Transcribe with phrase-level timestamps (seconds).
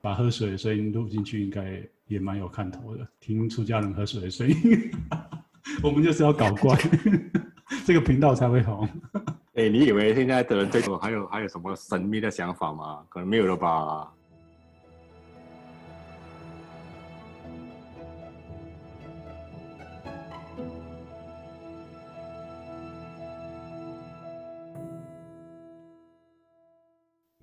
[0.00, 3.06] 把喝水的声音录进去，应该也蛮有看头的。
[3.20, 4.90] 听出家人喝水的声音，
[5.82, 6.78] 我们就是要搞怪，
[7.84, 8.88] 这个频道才会红。
[9.54, 13.04] 哎、欸，你以为现在的人对我还有还有什么神秘的想法吗？
[13.08, 14.12] 可能没有了吧。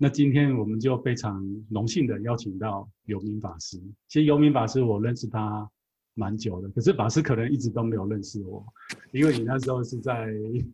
[0.06, 3.82] 那今天我们就非常荣幸的邀请到游明法师。
[4.08, 5.68] 其实游明法师我认识他
[6.14, 8.64] 蛮久的，可是法师可能一直都没有认识我，
[9.12, 10.28] 因为你那时候是在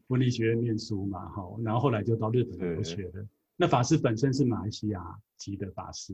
[0.08, 3.26] 文理学院念书嘛，好，然后后来就到日本留学了。
[3.56, 5.02] 那法师本身是马来西亚
[5.38, 6.14] 籍的法师，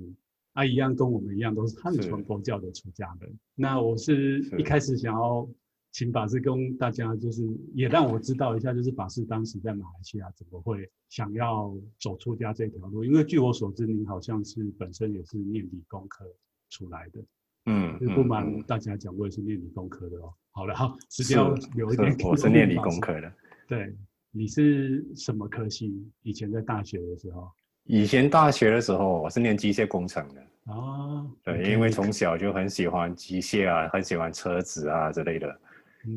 [0.53, 3.35] 啊，一样跟我们一样都是汉传佛教的出家人。
[3.55, 5.49] 那我是一开始想要。
[5.97, 7.41] 请法师跟大家，就是
[7.73, 13.03] 也让我知道一下，就是法师当时在马来西亚怎么会想要走出家这条路？
[13.03, 16.23] 因为据我所知，您好像是本身也是念理工科
[16.69, 17.19] 出来的。
[17.65, 20.31] 嗯，不瞒大家讲，我也是念理工科的哦。
[20.51, 22.15] 好了，好，时间要留一点。
[22.19, 23.33] 我是念理工科的。
[23.67, 23.91] 对，
[24.29, 26.07] 你是什么科系？
[26.21, 27.49] 以前在大学的时候？
[27.85, 30.43] 以前大学的时候，我是念机械工程的。
[30.65, 31.71] 哦，对，okay.
[31.71, 35.59] 因为从小就很喜欢机械啊，很喜欢车子啊之类的。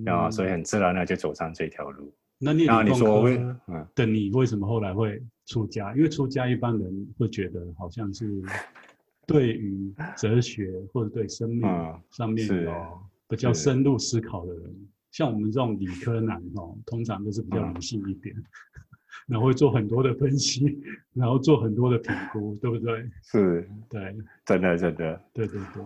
[0.06, 2.12] 啊、嗯，所以很自然的就走上这条路。
[2.38, 3.24] 那你说，
[3.68, 5.94] 嗯，的你为什么后来会出家？
[5.94, 8.42] 因为出家一般人会觉得好像是
[9.26, 11.62] 对于哲学或者对生命
[12.10, 12.72] 上面有
[13.28, 18.34] 比较深入思考的人，嗯、像我们这种理科男哦，通常都是比较理性一点。
[18.36, 18.44] 嗯
[19.26, 20.80] 然后会做很多的分析，
[21.12, 23.08] 然后做很多的评估，对不对？
[23.22, 25.82] 是，对，真的，真的，对对对。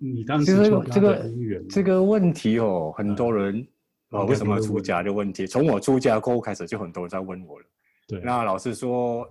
[0.00, 1.32] 你你当时这个这个
[1.68, 3.66] 这个问题哦，很多人
[4.10, 7.66] 啊，为什么要出家的问题，从我出家过后开始，就很多人在问我了。
[8.06, 9.26] 对，那老实说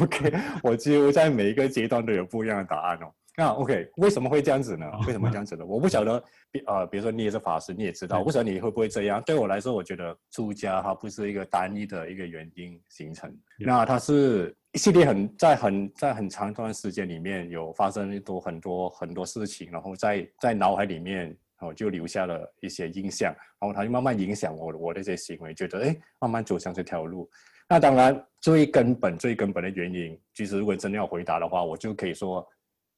[0.00, 3.12] ，OK，我几乎在每一个阶段都有不一样的答案哦。
[3.36, 4.84] 那 OK，为什么会这样子呢？
[5.06, 5.62] 为什么这样子呢？
[5.68, 6.20] 我不晓得，
[6.50, 9.22] 比呃，比如说你也是法师，你也知道，我不晓得你会不会这样。
[9.24, 27.28] 对我来说，我觉得出家它不是一个单一的一个原因形成，那它是一系列很在很在很长一段时间里面有发生很多很多很多事情，然后在在脑海里面哦就留下了一些印象，然后它就慢慢影响我我的一些行为，觉得哎，慢慢走向这条路。
[27.68, 32.46] 那当然最根本最根本的原因，其实如果真的要回答的话，我就可以说。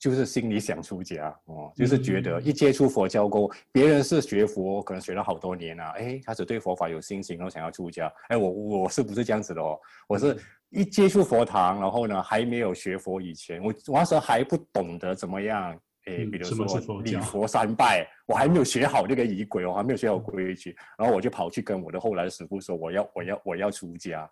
[0.02, 8.10] 就是心里想出家哦，就是觉得一接触佛教过，别人是学佛，可能学了好多年啊，哎，开始对佛法有信心，然后想要出家。
[8.28, 9.78] 哎，我我是不是这样子的哦？
[10.08, 10.34] 我是
[10.70, 24.31] 一接触佛堂，然后呢，还没有学佛以前，我我那时候还不懂得怎么样，诶，比如说礼佛三拜，我还没有学好这个仪轨，我还没有学好规矩，然后我就跑去跟我的后来的师傅说，我要我要我要出家。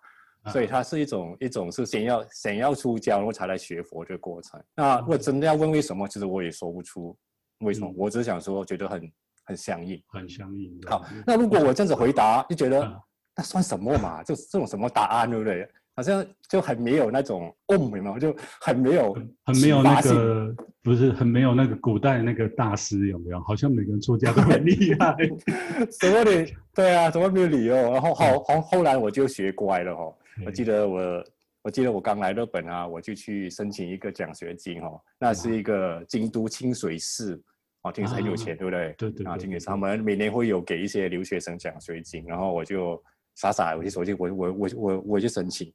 [0.53, 4.59] 所以它是一种一种是先要想要出家，然后才来学佛这个过程。
[4.73, 7.15] 那如果真的要问为什么，其实我也说不出
[7.59, 7.93] 为什么。
[7.97, 9.11] 我只想说，觉得很
[9.43, 10.79] 很相应，很相应。
[10.87, 12.89] 好，那如果我这样子回答，就觉得
[13.35, 14.23] 那算什么嘛？
[14.23, 15.69] 就这种什么答案，对不对？
[15.99, 23.39] 好像就很没有那种哦，没有，就很没有，很没有那个，不是很没有那个古代那个大师有没有？
[23.41, 25.13] 好像每个人作家都很厉害，
[25.99, 26.47] 什么的？
[26.73, 27.75] 对啊，怎么没有理由？
[27.75, 30.15] 然后后后后来我就学乖了哦。
[30.45, 31.23] 我记得我，
[31.63, 37.35] 我记得我刚来日本啊，我就去申请一个奖学金哦，那是一个京都清水寺，
[37.81, 38.95] 哦，听说很有钱，对不对？
[38.97, 39.25] 对对。
[39.25, 43.03] 啊，清水寺他们每年会有给一些留学生奖学金，然后我就
[43.35, 45.69] 傻傻我就手机我我我我我就申请。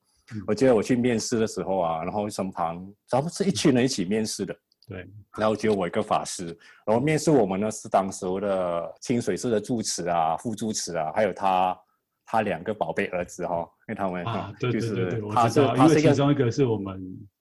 [0.47, 4.57] 我记得我去面试的时候啊，然后身旁咱们是一群人一起面试的，
[4.89, 5.09] 对。
[5.39, 6.47] 然后只有我一个法师，
[6.87, 11.79] 然后面试我们呢是当时的清水寺的住持啊、副住持啊，还有他。
[12.27, 16.99] 他两个宝贝儿子哈、哦，因为他们啊，对 对对对，他是因为其中一个是我们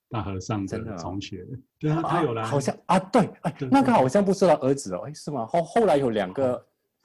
[0.10, 5.46] 大和尚的同学，哦、对啊，他有来，好像啊，对，哎，那个好像不是他儿子哦，哎，是吗？
[5.46, 6.62] 后后来有两个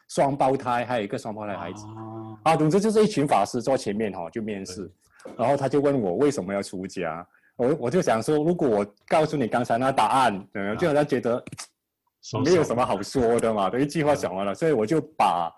[0.09, 4.91] 双胞胎，还有一个双胞胎孩子啊，啊，总之就是一群法师坐前面哈、哦，就面试，
[5.37, 11.45] 然后他就问我为什么要出家，我我就想说，如果我告诉你刚才那答案，嗯，就好像觉得
[12.45, 15.53] 没有什么好说的嘛，这一句话讲完了，所以我就把。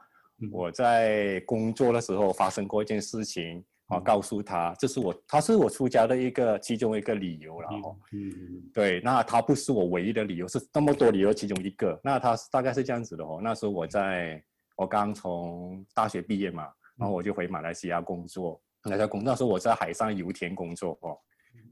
[0.50, 8.32] 我在工作的时候发生过一件事情，啊，告诉他，这是我，他是我出家的一个其中一个理由，然后，嗯，
[8.72, 13.38] 对，那他不是我唯一的理由，是那么多理由其中一个，那他大概是这样子的哦。
[13.42, 14.42] 那时候我在，
[14.76, 16.66] 我刚从大学毕业嘛，
[16.96, 21.16] 然后我就回马来西亚工作，来在工作，那时候我在海上油田工作哦。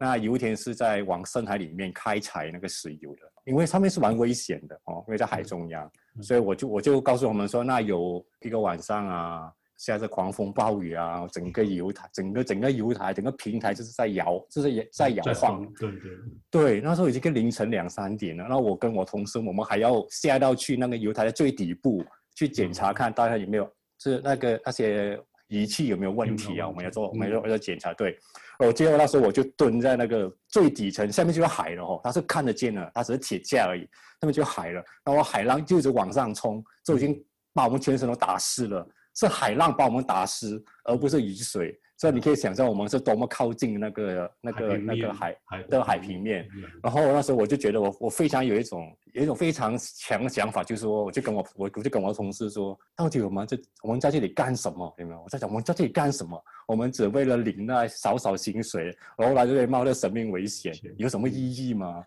[0.01, 5.91] 那油田是在往深海里面开采那个石油的，因为上面是蛮危险的哦，因为在海中央，
[6.23, 15.67] 所以我就我就告诉我们说，那有一个晚上啊，下着狂风暴雨啊，整个油台，整个整个油台，整个平台就是在摇，就是也在摇晃。
[15.75, 16.11] 对对
[16.51, 18.45] 对，那时候已经跟凌晨两三点了。
[18.45, 22.05] 然后我跟我同事，我们还要下到去那个油台的最底部
[22.37, 23.69] 去检查，看大家有没有，
[23.99, 26.69] 是那个那些仪器有没有问题啊？
[26.69, 27.93] 我们要做，我们要要检查。
[27.95, 28.19] 对，
[28.59, 34.85] 我记得那时候我就蹲在那个最底层，下面就是海了哦，它是看得见的，它只是铁架而已，下面就海了。
[35.05, 37.21] 然后海浪就一直往上冲，就已经
[37.53, 38.87] 把我们全身都打湿了。
[39.15, 41.77] 是海浪把我们打湿，而不是雨水。
[41.97, 45.37] 所以你可以想象我们是多么靠近那个、那个、那个海
[45.69, 46.49] 的海平面。
[46.81, 54.95] 然后那时候我就觉得我我非常有一种有一种非常强的想法，就是说我就跟我我我就跟我的同事说，到底我们这我们在这里干什么？
[54.99, 55.21] 有没有？
[55.23, 56.43] 我在想我们在这里干什么？
[56.67, 62.05] 我们只为了领那少少薪水，然后来这里冒着生命危险，有什么意义吗？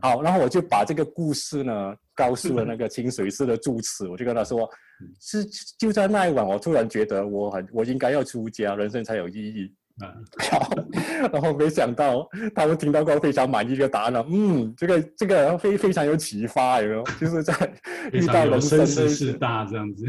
[0.00, 4.68] 好，然后我就把这个故事呢告诉了那个清水寺的住持，我就跟他说，
[5.20, 5.44] 是
[5.76, 9.74] 就在那一晚，我突然觉得我很我应该要出家，人生才有意义。
[11.32, 17.02] 然后没想到他们听到过非常满意的答案了，嗯，这个这个非非常有启发，有没有？
[17.20, 17.54] 就是在
[18.12, 20.04] 遇到人生的事大这样子。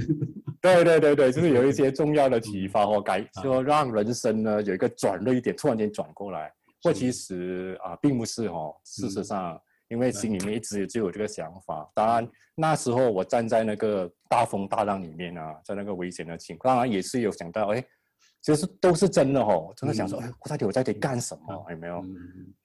[0.61, 6.51] 对对对对，就是有一些重要的启发或 改，说让人生呢有一个转捩点，突然间转过来。
[6.85, 8.75] 或其实啊，并不是哦。
[8.83, 9.57] 事实上，
[9.87, 11.89] 因为心里面一直就有这个想法。
[11.93, 17.81] 当然，那时候我站在那个大风大浪里面啊，在那个危险的情况，当然也是有想到，哎，
[18.43, 19.73] 其实都是真的哦。
[19.75, 21.65] 真的想说，哎，我到底我在这里干什么？
[21.71, 22.03] 有没有？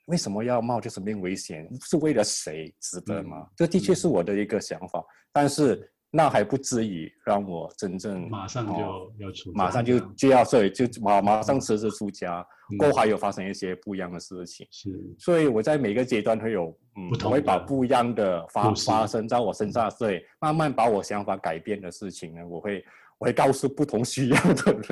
[0.08, 1.66] 为什么要冒着生命危险？
[1.80, 2.74] 是为了谁？
[2.80, 3.46] 值得吗？
[3.56, 5.02] 这的确是我的一个想法，
[5.32, 5.90] 但是。
[6.10, 12.42] 那还不至于让我真正马上就要出，马上就就要所以就马马上辞职出家，
[12.78, 14.66] 过后还有发生一些不一样的事情。
[14.70, 14.88] 是，
[15.18, 22.82] 所以我在每个阶段会有，嗯，我会把不一样的发发生在我身上，所以慢慢把我想法改变的事情呢，我会
[23.18, 24.82] 我会告诉不同需要的人。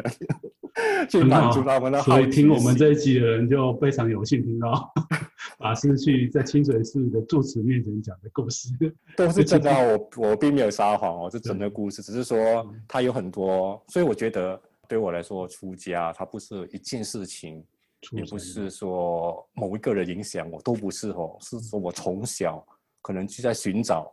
[1.09, 4.93] 去满足他们的好，所以听我们这一集的人就非常有幸听到
[5.59, 8.69] 法师去在清水寺的住持面前讲的故事，
[9.17, 9.71] 都是真的。
[9.73, 13.83] 我我并没有撒谎哦，是真的故事，只是说他有很多。
[13.89, 17.65] 所以我觉得对我来说，出家它不是一件事情，
[18.13, 21.39] 也不是说某一个人影响我，都不是哦。
[21.41, 22.63] 是说我从小
[23.01, 24.13] 可能就在寻找，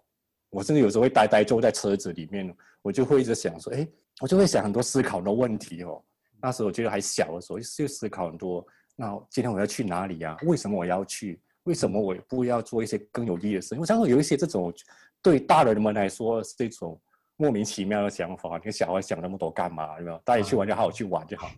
[0.50, 3.86] 我甚至有时候会呆呆坐在车子里面，我就会一直想说，哎，
[4.24, 6.02] 我就会想很多思考的问题哦。
[6.42, 8.66] 那时候我觉得还小的时候，就思考很多。
[8.96, 10.38] 那今天我要去哪里呀？
[10.44, 11.42] 为什么我要去？
[11.64, 14.74] 为什么我不要做一些更有意义的事因为常常有一些这种
[15.22, 16.98] 对大人们来说是这种
[17.36, 18.58] 莫名其妙的想法。
[18.64, 20.00] 你小孩想那么多干嘛？
[20.00, 20.18] 有没有？
[20.24, 21.52] 大家去玩就好好去玩就好。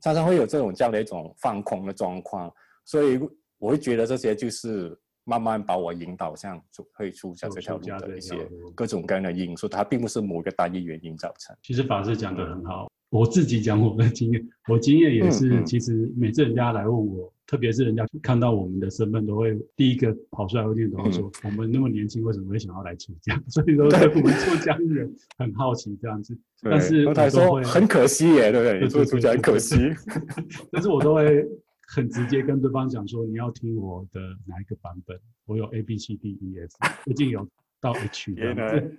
[0.00, 2.52] 常常会有这种这样的一种放空的状况，
[2.84, 3.20] 所以
[3.58, 4.98] 我会觉得这些就是
[5.28, 6.58] 慢慢把我引导向
[6.94, 8.34] 会出家这条路的一些
[8.74, 11.54] 各种各样的因素，它并不是某一个单一原因造成。
[11.62, 12.90] 其实法师讲得很好。
[13.10, 26.36] 我自己讲我的经验，我经验也是，其实每次人家来问我，特别是人家看到我们的身份，都会第一个跑出来会念叨说：“嗯、我们那么年轻，为什么会想要来出家？” 所以说，对我们出家人很好奇这样子。
[26.62, 28.80] 但是我都会说很可惜耶，对不对？
[28.82, 29.76] 你做出家很可惜。
[30.70, 31.46] 但是我都会
[31.88, 35.18] 很直接跟对方讲说：“你要听我的哪一个版本？
[35.46, 37.48] 我有 A B C D E F， 最近有。”
[37.80, 38.90] 到 H 这样，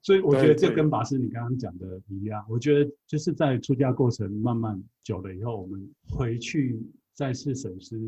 [0.00, 2.42] 所以我觉得这跟法师你刚刚讲的一样。
[2.48, 8.00] 我觉得就是在出家过程慢慢久了以后，我们回去再次审视，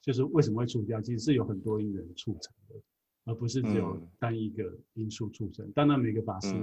[0.00, 2.80] 就是为什么会出家，其实是有很多因缘促成的，
[3.24, 5.68] 而不是只有单一个因素促成。
[5.72, 6.54] 当然，每个法师，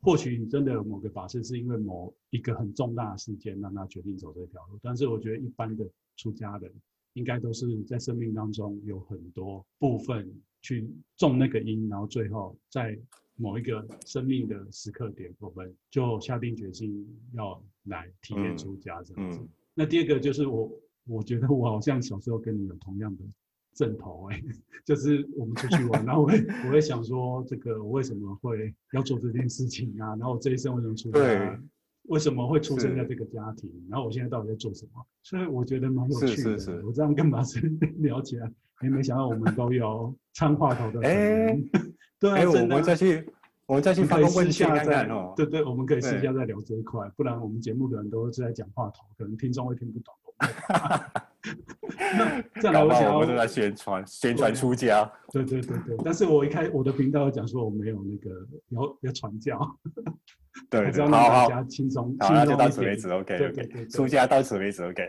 [0.00, 6.72] 或许你真的有某个法师是因为某一个很重大的事件让他决定走这条路，但是我觉得一般的出家人
[7.14, 10.30] 应该都是在生命当中有很多部分。
[10.64, 12.96] 去种那个因，然后最后在
[13.34, 19.38] 某一个生命的时刻点，我们就下定决心要来体验出家这样子。
[19.38, 20.70] 嗯嗯、那第二个就是我，
[21.04, 23.24] 我觉得我好像小时候跟你有同样的
[23.74, 24.40] 阵头哎，
[24.86, 30.14] 就是我们出去玩，然后我会我会想说，这个我为什么会要做这件事情啊？
[30.14, 31.18] 然后我这一生为什么出家？
[31.18, 31.58] 对
[32.04, 33.70] 为什么会出生在这个家庭？
[33.90, 35.04] 然后我现在到底在做什么？
[35.22, 36.36] 所以我觉得蛮有趣的。
[36.36, 38.50] 是是是我这样跟马生聊起来。
[38.82, 41.06] 也没想到我们都有 唱话头的。
[41.06, 41.56] 哎，
[42.18, 43.24] 对啊，我们再去，
[43.64, 45.32] 我们再去发个问下再哦。
[45.36, 50.12] 对对，我们可以私下再聊这一块，不然我们节目的人都是在讲话头，可能听众会听不懂。
[52.18, 55.10] 那再来，我想要我们都在宣传宣传出家。
[55.32, 59.58] 对对对对，但是我一开我的频道讲说我没有那个要要传教，
[60.68, 65.02] 对，还是要让大家轻松，好，那就到此为止，OK，对对对，出家到此为止，OK。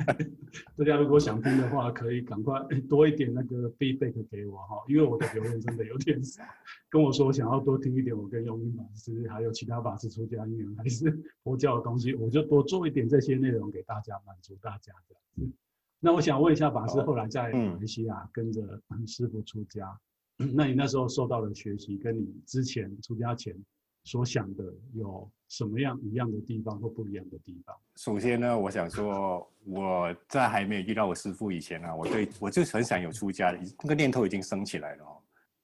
[0.78, 6.42] 大家如果想听的话，可以赶快多一点那个 feedback 给我哈，因为我的留言真的有点少，
[6.88, 15.56] 跟我说想要多听一点我跟永明法师还有其他法师出家因缘还是佛教的东西，我就多做一点这些内容给大家，满足大家这样子。
[16.00, 18.62] 那我想问一下法师，后来在马来西亚跟着
[19.06, 19.86] 师傅出家，
[20.38, 23.54] 嗯，那你那时候受到的学习，跟你之前出家前？
[24.02, 24.64] 所想的
[24.94, 27.76] 有什么样一样的地方或不一样的地方？
[27.96, 35.18] 首先呢，我想说，我在还没有遇到我师傅以前呢、啊，我对我就很想有出家的那个念头已经升起来了哦。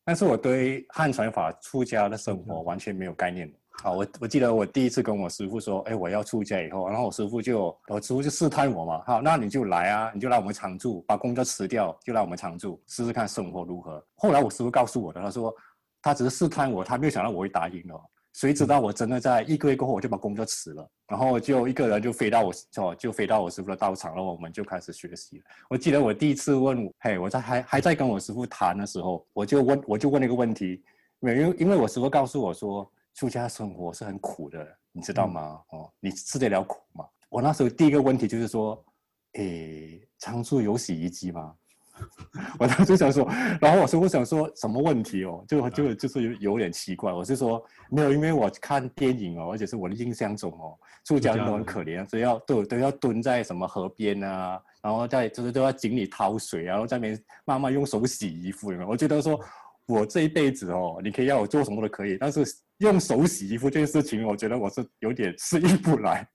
[0.05, 3.51] 但是我对汉传法出家的生活完全没有概念。
[3.83, 14.05] 好，我我记得我第一次跟我师傅说，哎，我要出家以后，然后我师傅就我师傅就试探我嘛，好，那你就来啊，你就来我们常住，把工作辞掉，就来我们常住，试试看生活如何。
[14.17, 15.55] 后来我师傅告诉我的，他说
[16.03, 18.01] 他只是试探我，他没有想到我会答应哦。
[18.33, 25.43] 谁知道我真的在一个月过后，我就把工作辞了，然后就一个人就飞到我哦，就飞到我师傅的道场，然后我们就开始学习。
[25.71, 30.83] 我记得我第一次问，嘿，我在还还在跟我师傅谈的时候，我就问，我就问了一个问题，
[31.21, 35.59] 因为因为我师傅告诉我说，出家生活是很苦的，你知道吗？
[35.73, 37.05] 嗯、哦，你吃得了苦吗？
[37.31, 38.85] 我那时候第一个问题就是说，
[39.33, 41.55] 诶，常住有洗衣机吗？
[42.61, 43.27] 我当时想说，
[43.59, 47.11] 然后我说我想说什么问题哦，就就就是有有点奇怪。
[47.11, 58.71] 我是说没有，因为我看电影哦，而且是我的印象中哦，住家人都很可怜，所以要都都要蹲在什么河边啊，然后在就是都要井里掏水，然后在那边慢慢用手洗衣服。
[58.73, 58.91] 有没有？
[58.91, 59.41] 我觉得说。
[59.89, 62.45] 我这一辈子哦，你可以要我做什么都可以，但是
[62.79, 66.29] 用手洗衣服这件事情，我觉得我是有点适应不来。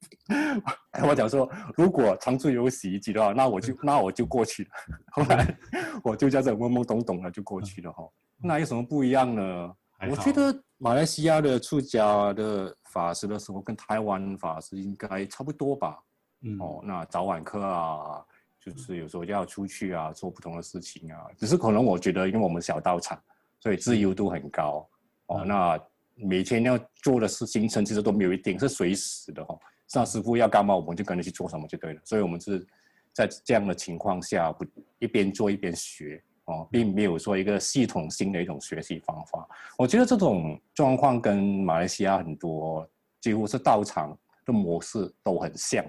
[1.07, 4.69] 我讲说，如果常住有洗衣机的话，那我就那我就过去了。
[5.13, 5.57] 后来
[6.03, 8.03] 我就这样懵懵懂懂的就过去了哈。
[8.37, 9.71] 那有什么不一样呢？
[10.09, 15.99] 我觉得马来西亚的出家的法师的时候跟台湾法师应该差不多吧。
[16.41, 16.57] 嗯。
[16.59, 18.25] 哦，那早晚课啊，
[18.59, 21.27] 就是有时候要出去啊，做不同的事情啊。
[21.37, 23.21] 只是可能我觉得，因为我们小道场。
[23.59, 24.89] 所以自由度很高，
[25.27, 25.79] 哦，那
[26.23, 29.57] 每天要做的事行程其实都没有一定，是随时的哈。
[29.87, 32.01] 上师傅要干嘛，我们就跟着去做什么就对了。
[32.05, 32.65] 所以我们是
[33.13, 34.65] 在这样的情况下，不
[34.99, 39.45] 一边做一边学哦，并没有说一个系统性的一种学习方法。
[39.77, 42.87] 我觉得这种状况跟马来西亚很多
[43.19, 45.83] 几乎是道场的模式都很像，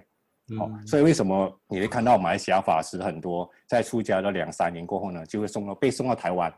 [0.59, 6.53] 哦，所以为什么你会看到马来西亚法师很多在出家的两三年过后呢，就会送到被送到台湾。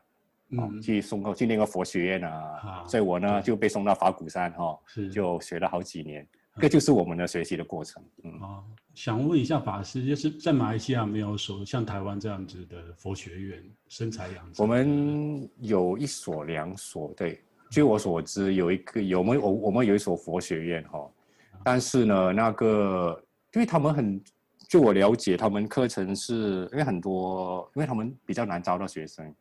[0.51, 2.31] 嗯，去送过去那个佛学院啊，
[2.63, 4.79] 啊所以我呢就被送到法鼓山哈、哦，
[5.11, 6.27] 就学了好几年，
[6.61, 8.03] 这就是我们的学习的过程。
[8.23, 8.63] 嗯，啊，
[8.95, 14.55] 想问一下法师，就是在马来西亚没有所像台湾这样子的佛学院，身材养生。
[14.59, 21.11] 我们有一所两所，对，据我所知有一个有没有我我们有一所佛学院哈、哦，
[21.65, 23.21] 但是呢那个
[23.55, 24.23] 因为他们很，
[24.69, 29.35] 据我了解，他们课程是因为很多，因为他们比较难招到学生。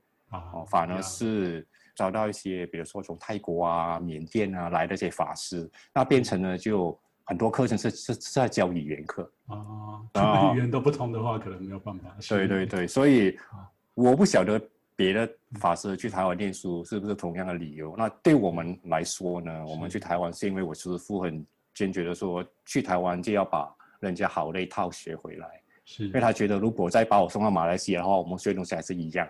[0.54, 9.32] 哦，反而是找到一些，比如说从泰国啊、缅甸啊来的这些法师，那变成了就很多课程是是是在教语言课
[10.14, 12.16] 啊，语言都不通的话，可能没有办法。
[12.28, 13.38] 对对对，所以
[13.94, 14.60] 我不晓得
[14.96, 17.96] 别的法师去台湾念书是不是同样的理由。
[17.98, 25.48] 那对我们来说呢，我们去台湾是因为我师父很坚决的说，去台湾就要把人家好那一套学回来，
[25.86, 29.28] 是因为他觉得如果再把我送到马来西亚的话，我们学的东西还是一样。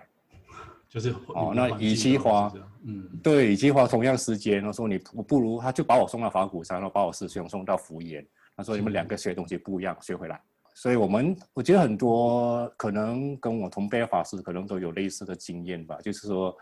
[0.94, 2.52] 就是哦，那与其花，
[2.84, 8.24] 嗯，对，与其花同样时间，他说你不不如他就把我送到法鼓山，然后把我师兄送到福岩，
[8.56, 10.40] 他说你们两个学东西不一样，学回来。
[10.72, 16.56] 所以我们我觉得很多可能跟我同辈的法师可能都有类似的经验吧，就是说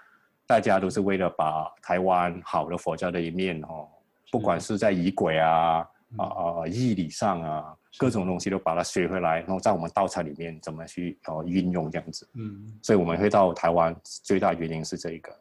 [0.47, 3.87] 大家都是为了把台湾好的佛教的一面哦，
[4.31, 5.87] 不管是在仪轨啊。
[6.17, 6.67] 啊啊！
[6.67, 12.29] 义理上啊，各种东西都把它学回来，然后在我们道场里面怎么去哦运用这样子。
[12.35, 15.35] 嗯，所以我们会到台湾，最大原因是这一个。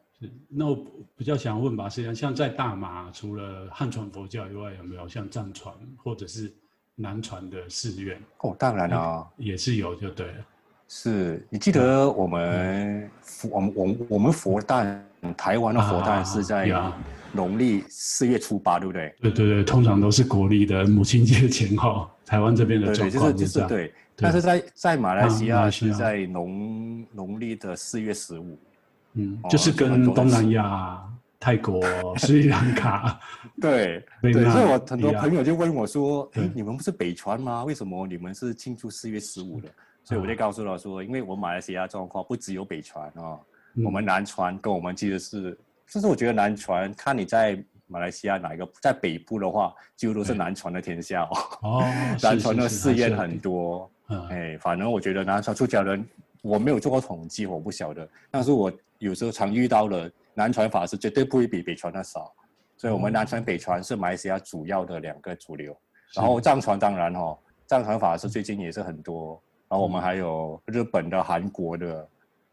[0.48, 0.86] 那我
[1.16, 6.52] 比较想问吧，实际上像在大马，除了汉传佛教以外，有没有像藏传或者是
[6.94, 8.20] 南传的寺院？
[8.38, 10.34] 哦，当然啊，也是有，就对了。
[10.88, 15.04] 是你记得我们佛，我们我我们佛诞，
[15.36, 16.70] 台湾的佛诞是在。
[17.32, 19.14] 农历四月初八，对不对？
[19.20, 22.08] 对对对，通常都是国历的母亲节前后。
[22.24, 28.58] 台湾这边的状况就是就是对，对，但是在在马来西亚是在农农历的四月十五。
[29.14, 31.02] 嗯，就是跟东南亚、
[31.38, 31.82] 泰国、
[32.16, 33.20] 斯里兰卡。
[33.60, 37.64] 对对， 所以我很多朋友就问我说：“哎，你们不是北传吗？
[37.64, 39.68] 为什么你们是庆祝四月十五的？”
[40.04, 43.36] 所以我就告诉他说：“因为我马来西亚状况不只有北传啊，
[43.84, 45.58] 我们南传跟我们其实是。”
[45.92, 51.36] 就是我觉得南传，看你在马来西亚哪一个在北部的话，几乎都是南传的天下哦。
[51.60, 51.84] 哦，
[52.22, 53.90] 南传的寺院很多。
[54.08, 56.02] 嗯，哎，反正我觉得南传出家人，
[56.40, 58.08] 我没有做过统计，我不晓得。
[58.30, 62.32] 但是我有时候常遇到了南传法师，绝对不会比北传的少。
[62.78, 65.76] 所以，我们南传、北传是马来西亚主要的两个主流。
[66.14, 69.38] 然后藏传当然哈、哦，藏传法师最近也是很多。
[69.68, 72.08] 然后我们还有日本的、韩国的。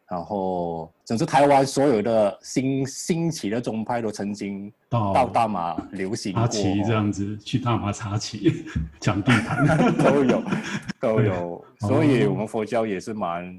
[0.10, 8.66] 然后，整个台湾所有的新兴起的宗派都曾经到大马流行过，插旗这样子去大马插旗
[9.00, 9.64] 抢地盘
[10.04, 10.44] 都有
[11.00, 13.56] 都有，所以我们佛教也是蛮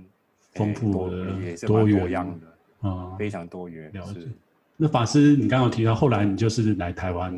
[0.55, 3.89] 丰富的，也是蛮多样的啊，非常多元。
[3.93, 4.27] 了解。
[4.77, 7.33] 那法师，你刚刚有提到，后来你就是来台湾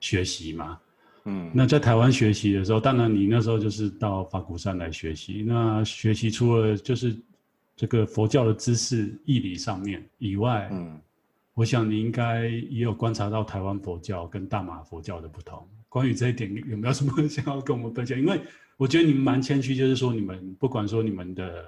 [0.00, 0.76] 学习嘛？
[1.26, 5.44] 嗯，那在台湾学习的时候，当然你那时候就是到法鼓山来学习。
[5.46, 7.16] 那学习除了就是。
[7.82, 11.00] 这个佛教的知识、义理上面以外，嗯，
[11.52, 15.68] 我想你应该也有观察到台湾佛教跟大马佛教的不同。
[15.88, 18.16] 关于这一点，有没有什么想要跟我们分享？
[18.16, 18.40] 因为
[18.76, 21.64] 我觉得你们蛮谦虚，就是说你们不管说你们的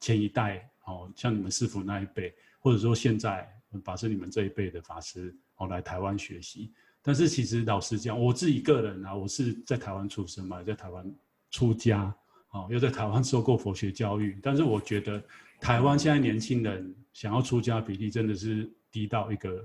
[0.00, 3.48] 前一代，哦，像你们师父那一辈，或者说现在
[3.84, 6.72] 法师你们这一辈的法师，哦，来台湾学习。
[7.00, 11.14] 但是其实老实讲，我自己个人啊，我是在台湾出生嘛，在台湾
[11.52, 12.12] 出家。
[12.50, 15.20] 哦，又在台湾受过佛学教育，但是我觉得
[15.60, 19.64] 台湾现在年轻人想要出家比例真的是低到一个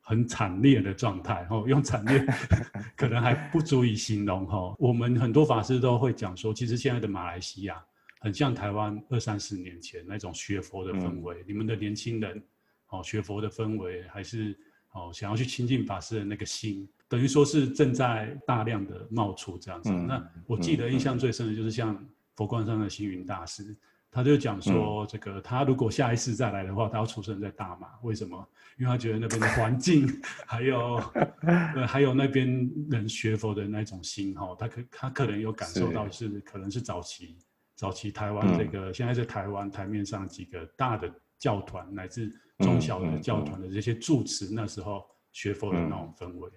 [0.00, 1.46] 很惨烈的状态。
[1.50, 2.24] 哦， 用惨烈
[2.96, 4.46] 可能还不足以形容。
[4.46, 7.84] 哈，我们很多法师都会讲说，其实现在的马来西亚
[8.20, 11.42] 很像台湾二三十年前那种学佛的氛围。
[11.42, 12.42] 嗯、你们的年轻人，
[12.88, 14.58] 哦，学佛的氛围还是
[14.92, 19.90] 哦，想要去亲近法师的那个心，等于说是正在大量的冒出这样子。
[19.90, 22.02] 嗯、那我记得印象最深的就是像。
[22.36, 23.76] 佛光山的星云大师，
[24.14, 28.48] 他就讲说，这个他如果下一次再来的话，他要出生在大马，为什么？
[28.78, 30.06] 因为他觉得那边的环境，
[30.46, 30.94] 还有，
[31.42, 37.36] 呃，还有那边人学佛的那种心，哈，他可他可能有感受到是，是可能是早期
[37.74, 46.48] 早期台湾这个，现在在台湾台面上几个大的教团，乃至中小的教团的这些住持，那时候学佛的那种氛围。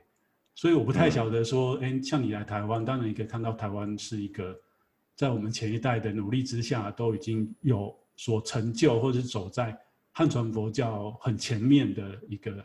[0.53, 4.55] 所以我不太晓得说，哎，像你来台湾，当然你可以看到台湾是一个。
[5.17, 9.75] 在我们前一代的努力之下，都已经有所成就，或者是走在
[10.11, 12.63] 汉传佛教很前面的一个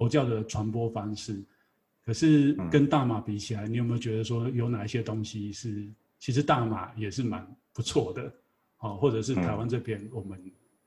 [0.00, 1.34] 佛教的传播方式。
[1.34, 1.46] 嗯、
[2.04, 5.86] 可是跟大马比起来，你有没有觉得说有哪一些东西是
[6.18, 8.32] 其实大马也是蛮不错的？
[8.78, 10.36] 哦，或者是台湾这边我们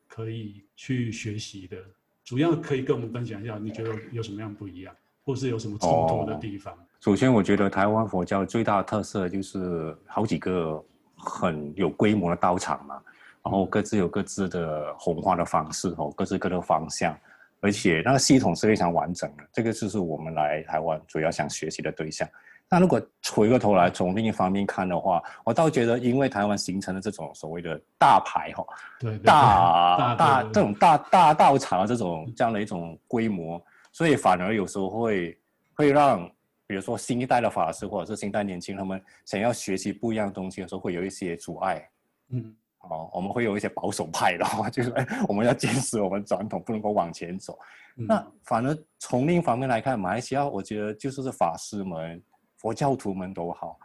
[0.10, 1.78] 可以去学习的？
[2.25, 6.73] 主要可以跟我们分享一下，你觉得有什么样不一样，或是有什么冲突的地方？
[6.73, 10.84] 哦、首先，我觉得台湾佛教最大的特色就是好几个。
[11.17, 13.01] 很有规模的道场嘛，
[13.43, 17.17] 然后各自有各自的弘化的方式哦，各自各的方向，
[17.62, 19.43] 而且那个系统是非常完整的。
[19.51, 22.28] 这个就是我们来台湾主要想学习的对象。
[22.69, 23.01] 那如果
[23.34, 28.65] 回过头来从另一方面看的话，我倒觉得，因为台湾形成了这种所谓的大牌哈，
[28.99, 35.38] 对，大 大这种大大道场的这种这样的一种规模，所以反而有时候会
[35.75, 36.30] 会让。
[36.67, 41.89] 比如说新一代的法师或者是新一代年轻，他们想要学习不一样的东西的时候，会有一些阻碍。
[42.30, 47.58] 嗯，哦，我们会有一些保守派的话，就是哎， 我们要坚持我们传统，不能够往前走。
[47.97, 52.21] 嗯、那反而从另一方面来看，马来西亚，我觉得就是法师们、
[52.58, 53.78] 佛教徒们都好，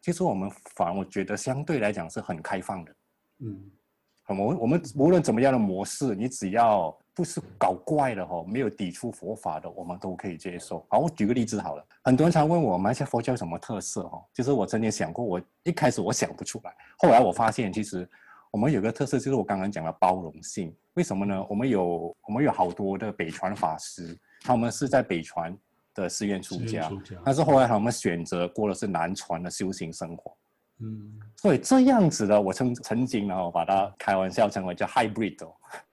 [0.00, 2.94] 其实我们反而我觉得相对来讲是很开放的。
[3.40, 3.70] 嗯，
[4.28, 6.96] 我们我们无论怎么样的模式，你只要。
[7.14, 10.84] 不是搞怪的哈，没有抵触佛法的，我们都可以接受。
[10.88, 11.84] 好，我举个例子好了。
[12.02, 14.24] 很多人常问我，马来西亚佛教有什么特色哈？
[14.32, 18.08] 其实我曾经想过，我一开始我想不出来，后来我发现，其实
[18.50, 20.74] 我们有个特色，就是我刚刚讲的包容性。
[20.94, 21.46] 为什么呢？
[21.48, 25.56] 我们有我们有好多的北传法师，他们是在北传
[25.94, 30.36] 的寺院出家，出家但是后来他们选择过的是南传的修行生活。
[30.78, 35.36] 嗯，所以这样子的，我曾曾经呢，我把它开玩笑称为叫 hybrid。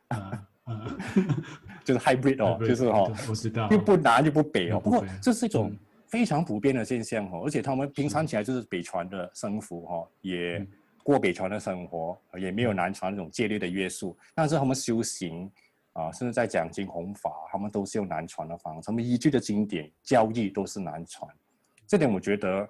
[1.84, 4.80] 就是 hybrid 哦，就是哈，我知道，又不南又不北哦。
[4.80, 5.73] 不过这是一种
[6.06, 10.65] 非常普遍的现象哦，而且他们平常起来就是北船的生活哈，也
[11.03, 14.17] 过北船的生活，也没有南船那种戒律的约束。
[14.36, 15.49] 但是他们修行
[15.93, 21.30] 啊，甚至在讲经弘法，他们都是用南传的方式，他们依据的经典教义都是南传。
[21.88, 22.67] 这点我觉得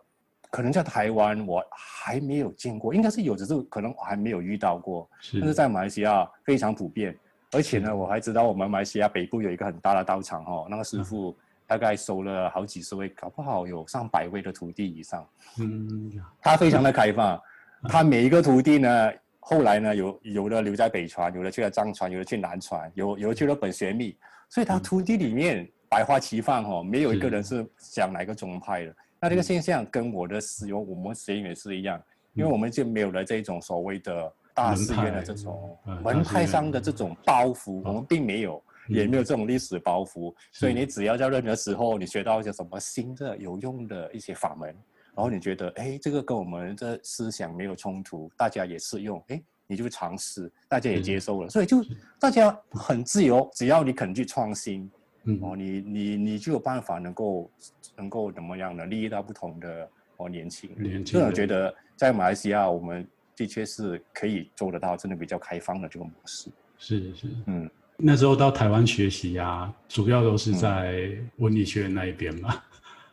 [0.52, 5.10] 可能在台湾我还没有见过，应该是有，只是可能我还没有遇到过。
[5.34, 7.18] 但是在马来西亚非常普遍。
[7.58, 15.28] 而且呢，我还知道我们马来西亚北部有一个很大的道场哦，那个师傅大概收了好几十位，搞不好有上百位的徒弟以上。
[15.60, 17.42] 嗯，他非常的开放，
[17.90, 24.16] 他每一个徒弟呢，后来呢有有的留在北传，有的去了藏传，有的去南传，有有的去了本学密，
[24.50, 27.68] 所以他徒弟里面百花齐放哦，没有一个人是。
[27.80, 28.96] 讲哪个宗派的。
[29.20, 32.00] 那这个现象跟我的使用我们实验也是一样，
[32.34, 44.68] 因为我们就没有了这种所谓的大寺院的这种门派上的这种包袱，我们并没有，也没有这种历史包袱，所以你只要在任何时候你学到一些什么新的有用的一些法门，
[45.16, 49.40] 然后你觉得哎，这个跟我们的思想没有冲突，大家也适用，哎。
[49.70, 51.84] 你就尝试，大家也接受了，所以就
[52.22, 54.90] 大家很自由，只要你肯去创新，
[55.26, 57.52] 嗯，哦，你你你就有办法能够
[57.98, 58.86] 能够怎么样呢？
[58.86, 63.06] 利益到不同的哦年轻人，年轻人，所以我觉得在马来西亚，我们
[63.38, 66.50] 的确是可以做得到，真的比较开放的这个模式。
[66.78, 72.62] 是是，嗯，那时候到台湾学习啊，主要都是在文理学院那一边嘛，嗯，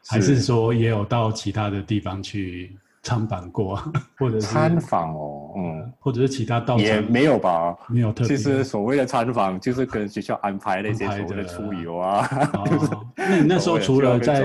[0.08, 2.76] 还是说也有到其他的地方去？
[3.06, 3.76] 参访过，
[4.16, 8.34] 或者是参访哦，嗯，或者是其他道场也没有吧，没有特别。
[8.34, 12.26] 其实所谓的参访，就是跟学校安排那些所谓的出游啊。
[12.54, 14.42] 哦， 那你那时候除了在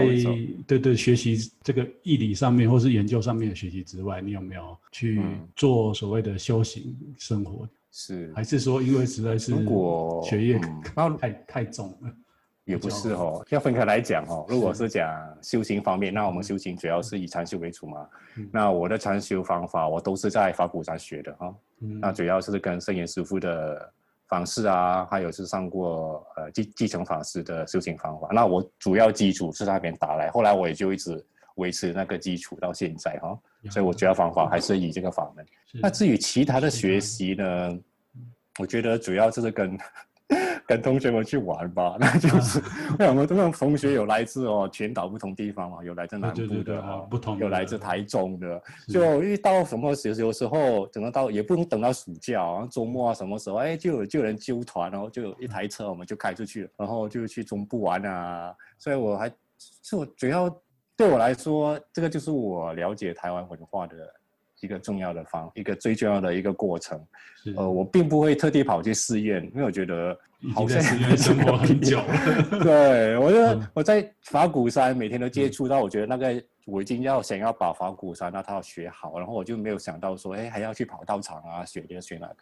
[0.68, 5.22] 对对学习这个义理上面，或是研究上面的学习之外，你有没有去
[5.56, 7.68] 做所谓的修行生活？
[7.92, 10.62] 是，还是说因为实在是如果学业
[11.20, 12.12] 太太重了？
[12.66, 14.46] 也不是哦，要分开来讲哦。
[14.48, 15.10] 如果是讲
[15.42, 18.08] 修行方面，那我们修行主要是以禅修为主嘛。
[18.38, 21.56] 嗯、那我的禅修方法，我都是在法鼓山学的哈、哦。
[21.80, 23.92] 嗯、那主要是跟圣严师傅的
[24.30, 28.30] 方式啊，还有是上过呃继继承法师的修行方法。
[28.32, 33.40] 那我主要基础是那边打来，后来我也就一直维持那个基础到现在哈、哦。
[33.70, 35.46] 所以我主要方法还是以这个法门。
[35.74, 37.78] 那至于其他的学习呢，
[38.60, 39.78] 我觉得主要就是跟。
[40.70, 42.60] 跟同学们去玩吧， 那就是
[43.00, 59.28] 为什么这种同学有来自哦全岛不同地方嘛，有来自南部的，不同，有来自台中的，就遇到什么时有时候等到到也不能等到暑假，周末啊什么时候哎就有就有人揪团，然后就有一台车我们就开出去了，然后就去中部玩啊，所以我还
[59.82, 60.56] 是我主要
[60.96, 63.98] 对我来说，这个就是我了解台湾文化的。
[64.62, 67.00] 一个重要的方，一个最重要的一个过程。
[67.56, 70.18] 呃，我并不会特地跑去试验，因为我觉得
[70.54, 72.60] 好像试验生活很久了。
[72.64, 82.36] 对，我觉得我在法鼓山每天都接触到，我觉得那个我已经要想要把法鼓山那套学好，然后我就没有想到说，哎，还要去跑道场啊，学这个学那个，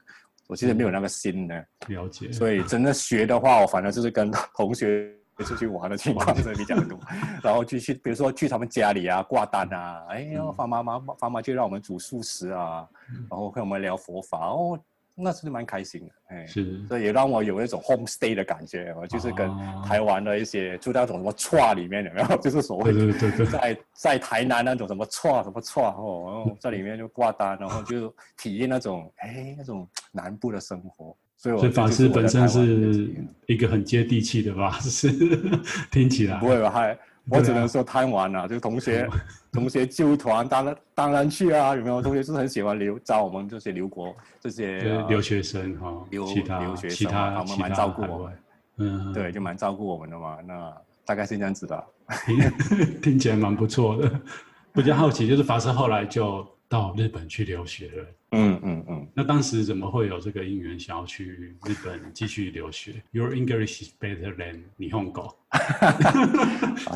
[0.47, 1.63] 我其实没有那个心呢。
[1.87, 2.31] 了解。
[2.31, 5.13] 所以真的学的话，我反正就是跟同学。
[5.43, 6.99] 出去玩的情况 是比较多，
[7.43, 12.87] 然后就去，比如说去他们家里啊挂单啊，哎呦，方妈妈方妈就让我们煮素食啊，
[13.29, 14.79] 然后跟我们聊佛法哦，
[15.15, 19.49] 那是蛮开心的，哎，是，所以也让我有一种 home stay 的感觉，我就是跟
[19.83, 22.37] 台湾的一些住在那种什么串里面有没有？
[22.41, 31.15] 就是所谓的在在台南那种什么串什么串哦，然后在里面就挂单，然后就体验那种哎那种南部的生活。
[31.37, 33.13] 所以，所以法师本身是
[33.45, 35.09] 一个很接地气的法师，
[35.91, 36.69] 听起来不会吧？
[36.69, 36.97] 嗨，
[37.29, 39.07] 我只能说贪玩了，就同学
[39.53, 42.01] 同学揪团，当然当然去啊，有没有？
[42.01, 48.37] 同学是很喜欢留找我们这些留国这些留学生哈，留留学生，他们蛮照顾我们，
[48.77, 50.37] 嗯，对，就蛮照顾我们的嘛。
[50.45, 50.73] 那
[51.05, 51.83] 大概是这样子的，
[52.25, 52.39] 听
[53.01, 54.19] 听起来蛮不错的。
[54.73, 58.06] 比较好奇，就是法师后来就到日本去留学了。
[58.34, 63.02] 嗯嗯嗯，那当时怎么会有这个因缘想要去日本继续留学？
[63.10, 64.90] Your English is better than 日本语，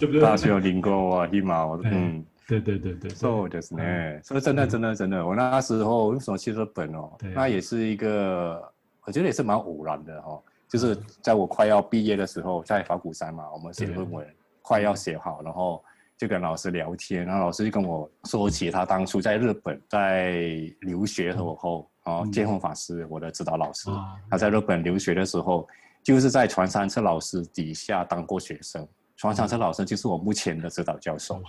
[0.01, 0.21] 对不对？
[0.23, 4.23] 大学有听过啊，起码嗯，对对对对，そうですね。
[4.25, 7.13] 所以真的真的真的，我那时候为什么去日本哦？
[7.35, 8.73] 那也是一个，
[9.05, 10.43] 我觉得也是蛮偶然的哈。
[10.69, 14.27] 就是在我快要毕业的时候，在法鼓山嘛，我们写论文
[14.63, 15.85] 快要写好，然后。
[16.22, 20.34] 就跟老师聊天，然后老师就跟我说起他当初在日本在
[20.82, 23.90] 留学的时候，啊，见辉法师，我的指导老师，
[24.30, 25.68] 他在日本留学的时候，
[26.04, 28.88] 就是在传三彻老师底下当过学生。
[29.18, 31.42] 传三彻老师就是我目前的指导教授。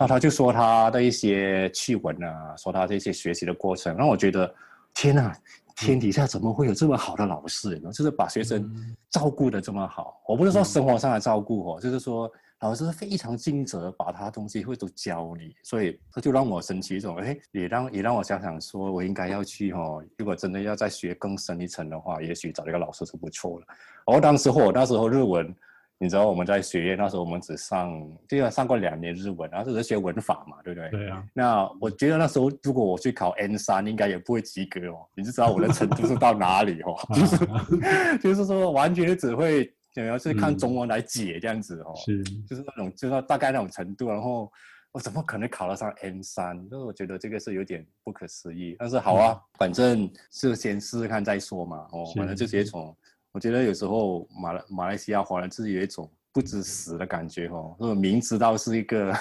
[0.00, 4.50] 那他就说他的一些趣闻啊，说他这些学习的过程，让我觉得
[4.94, 5.36] 天哪，
[5.76, 7.92] 天底下怎么会有这么好的老师呢？
[7.92, 10.18] 就是把学生照顾的这么好。
[10.26, 12.26] 我不是说生活上的照顾哦，就是说。
[12.64, 20.02] 老师非常尽责，把他东西会都教你，所以他就让我升起一种，哎，也让也让我想想，说我应该要去哦。
[20.16, 23.66] 如果真的要再学更深一层的话，也许找一个老师是不错的。
[24.06, 25.54] 然后当时我那时候日文，
[25.98, 27.92] 你知道我们在学院那时候我们只上，
[28.26, 30.88] 就要上过两年日文，然后只是学文法嘛，对不对？
[30.88, 31.22] 对啊。
[31.34, 35.04] 那我觉得那时候如果我去考 N 三，应该也不会及格哦。
[35.14, 39.70] 你就知道我的程度是到哪里哦， 就是 就是说完全只会。
[39.94, 44.50] 主要是看中文来解这样子哦，是，就是那种，就是大概那种程度，然后
[44.90, 46.68] 我怎么可能考得上 M 三？
[46.68, 48.74] 就是我觉得这个是有点不可思议。
[48.78, 51.86] 但是好啊，反正是先试试看再说嘛。
[51.92, 52.96] 哦，反正就是一种，
[53.30, 59.12] 我觉得有时候马来马来西亚华人自己有一种不知死的感觉哦，是明知道是一个，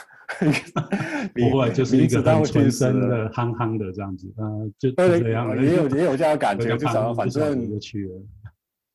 [1.36, 8.22] 不会就是一个很纯真的、憨憨的这样子，呃，就这样，也有 也有这样的感觉，就想反正就去了。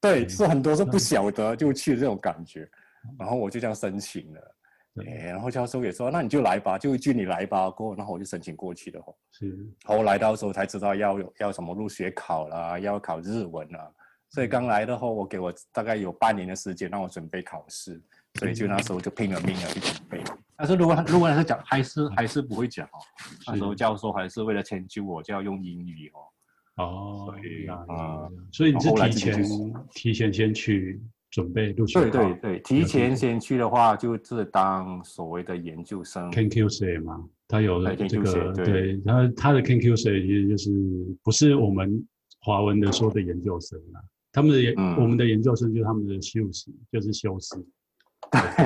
[0.01, 2.69] 对，是很多是不晓得就去这种感觉，
[3.19, 4.55] 然后我就这样申请了。
[5.07, 9.01] 哎，然后教授也说，那你就来吧，就一句你来吧，过后然后我就申请过去的。
[9.31, 13.91] 是，后来到时候才知道要要什么入学考啦，要考日文啦。
[14.31, 18.03] 所以刚来的话，我给我大概有半年的时间让我准备考试，
[18.35, 20.23] 所以就那时候就拼了命的去准备。
[20.57, 22.99] 但是如果如果他是讲，还是还是不会讲哦。
[23.47, 26.19] 那时候教授还是为了迁就我，就要用英语哦。
[26.79, 29.45] 哦，所以啊，所以你是提前
[29.95, 31.01] 提前先去。
[31.31, 32.01] 准备入学？
[32.01, 36.33] 对对对，提前先去的话，就是当所谓的研究生。
[36.33, 40.71] KenkyuSei 嘛，他有这个，对，然后他的 KenkyuSei 其实就是
[41.23, 42.03] 不是我们
[42.41, 44.01] 华文的说的研究生啊，
[44.33, 47.57] 他们的研，我们的研究生就是他们的修士，就是修士。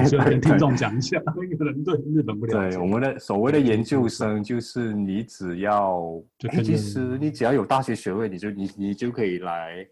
[0.09, 1.21] 所以 跟听众讲一下，
[1.59, 2.77] 可能对日本不了解。
[2.77, 6.23] 对，我们的所谓的研究生，就是你只要，
[6.65, 9.87] 其实你只要有大学学位，你就你你就可以来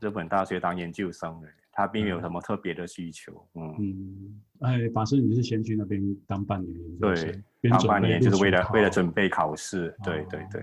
[0.00, 1.48] 日本大学当研究生的。
[1.76, 10.62] 他并没有什么特别的需求，嗯嗯，哎，法师，你是先去那边当半年，对，当半年就是为了为了准备考试，对对对。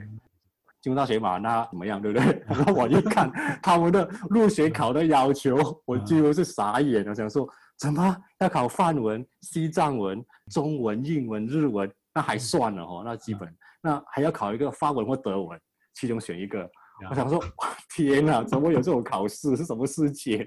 [0.80, 2.41] 进入大学嘛，那怎么样，对不对？
[2.47, 3.30] 然后我一看
[3.62, 7.45] 他们的入学考的要求，我几乎是傻眼了，想说
[7.81, 15.59] 怎么要考范文、西藏文、中文、英文、日文，那还算了哦，那基本，那还要考一个法文或德文，
[15.95, 16.69] 其中选一个。
[17.09, 17.43] 我想说，
[17.95, 19.55] 天哪， 怎么会有这种考试？
[19.57, 20.45] 是什么世界？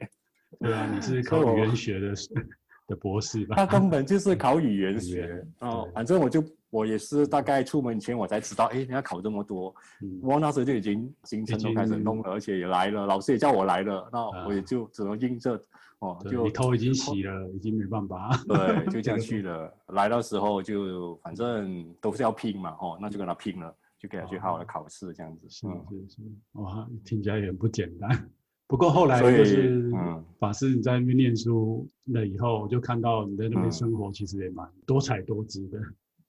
[0.60, 2.14] 对啊，你是 考语言学的
[2.86, 3.56] 的博士吧？
[3.56, 5.90] 他根本就是考语言学哦。
[5.92, 6.40] 反正我就
[6.74, 9.72] 我也是大概出门前我才知道，哎，你要考这么多。
[10.20, 15.54] 我那时候就已经行程都开始弄了，而且也来了，老师也叫我来了，那我也就只能硬着。
[16.00, 18.36] 哦，就你头已经洗了，已经没办法。
[18.48, 19.72] 对，就这样去了。
[19.94, 25.46] 来到时候就反正都是要拼嘛，哦，那就跟他拼了，就给他去好好的考试这样子。
[25.48, 26.22] 是是是，
[26.54, 28.28] 哇，听起来也不简单。
[28.66, 29.92] 不过后来就是
[30.40, 35.78] 法师你在那边念书了以后，我就看到你在那边生活其实也蛮多彩多姿的。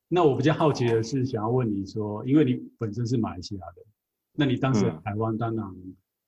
[0.07, 3.81] 那我比较好奇的是，想要问你说，因为你本身是马来西亚的，
[4.33, 5.65] 那你当时台湾当然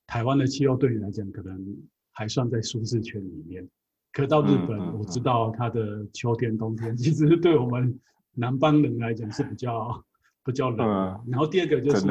[0.05, 1.77] 台湾的气候对你来讲可能
[2.11, 3.67] 还算在舒适圈里面，
[4.11, 7.99] 可到日本我知道它的秋天冬天其实对我们
[8.33, 10.03] 南方人来讲是比较。
[10.47, 12.07] 比较冷，嗯、然后第二个就是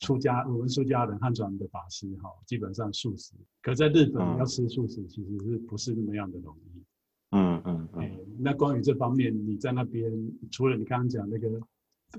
[0.00, 3.34] 出家，我们出家人汉传的法师哈，基本上素食。
[3.62, 6.82] 可在日本要吃素食，其实是不是那么样的容易？
[7.30, 8.26] 嗯嗯嗯、欸。
[8.40, 10.12] 那关于这方面，你在那边
[10.50, 11.48] 除了你刚刚讲那个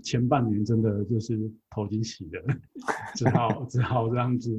[0.03, 1.37] 前半年，真的就是
[1.69, 2.43] 头已经洗了，
[3.15, 4.55] 只好只好这样子，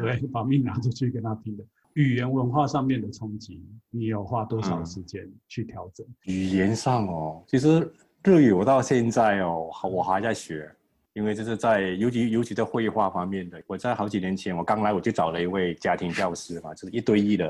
[0.00, 1.64] 对，把命拿出去跟他拼的。
[1.94, 6.06] 语言文化上面的冲击，你有花多少时间去调整？
[6.26, 7.90] 嗯、语言上哦，其实。
[8.26, 10.66] 日语我到现在哦，我还在学，
[11.12, 13.62] 因为就是在尤其尤其在绘画方面的。
[13.66, 17.44] 我在好几年前我刚来，我就找了一位家庭教师嘛，就是一对一的，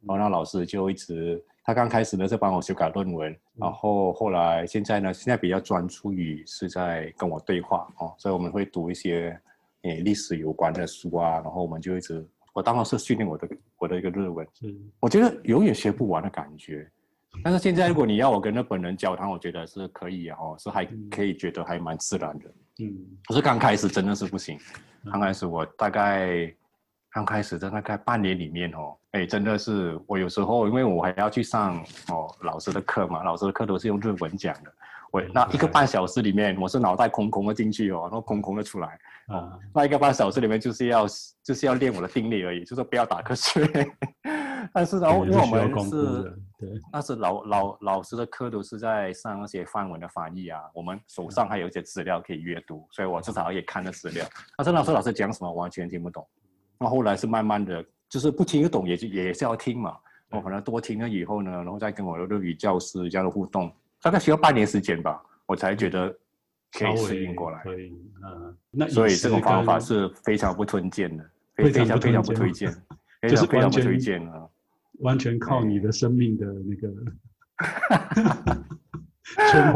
[0.00, 9.38] 然后那老师就一直，他刚开始呢是帮我修改论文，然后后来现在呢，现在比较专注于是在跟我对话哦，所以我们会读一些
[9.82, 13.48] 诶历史有关的书啊，然后我们就一直，我当然是训练我的
[13.78, 16.88] 我的一个日文，嗯我觉得永远学不完的感觉。
[17.42, 22.44] 但是现在，如果你要我跟日本人交谈，我觉得是可以哦，是还可以觉得还蛮自然的。
[22.78, 22.94] 嗯，
[23.26, 24.56] 可是刚开始真的是不行。
[25.10, 26.54] 刚开始我大概
[27.14, 34.74] 刚开始的大概半年里面哦，哎，真的是我有时候因为我还要去上哦老师的课嘛，老师的课都是用日文讲的。
[35.12, 38.98] 我那一个半小时里面，我是脑袋空空的进去哦，然后空空的出来。
[39.28, 41.06] 啊，那一个半小时里面就是要
[41.40, 43.64] 就是要练我的定力而已，就是不要打瞌睡。
[44.74, 46.22] 但是然后因为我们是，
[46.58, 54.26] 对那是老老老师的课都是在上那些范文的翻译啊，我们手上还有一些资料可以阅读，所以我至少也看了资料。
[54.56, 56.26] 但是那时候老师讲什么完全听不懂，
[56.84, 59.96] 那后来是慢慢的就是不听得懂也就也是要听嘛。
[60.30, 66.12] 我可能多听了以后呢，然后再跟我的日语教师这样的互动，大概需要半年时间吧，我才觉得
[66.72, 67.62] 可以适应过来。
[68.88, 72.74] 所以这种方法是非常不推荐的，非常非常不推荐，
[73.28, 74.46] 就是非常不推荐啊。
[75.00, 76.92] 完全靠你的生命的那个，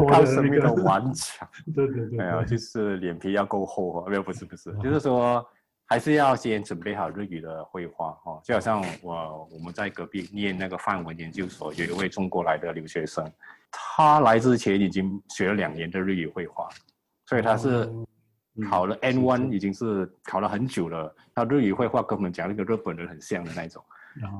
[0.09, 1.47] 靠生命的顽强。
[1.73, 4.05] 对对对，没有，就是脸皮要够厚。
[4.09, 5.45] 没有，不是不是，就是说
[5.89, 8.39] 还是要先准备好日语的绘画哦。
[8.43, 13.29] 就好像我我们在隔壁念那个范文研究所，有一位中国来的留学生，
[13.71, 16.69] 他来之前已经学了两年的日语绘画，
[17.25, 17.89] 所以他是
[18.69, 21.13] 考了 N one，已经是考了很久了。
[21.33, 23.83] 他日语绘画跟我们讲那个日本人很像的那种。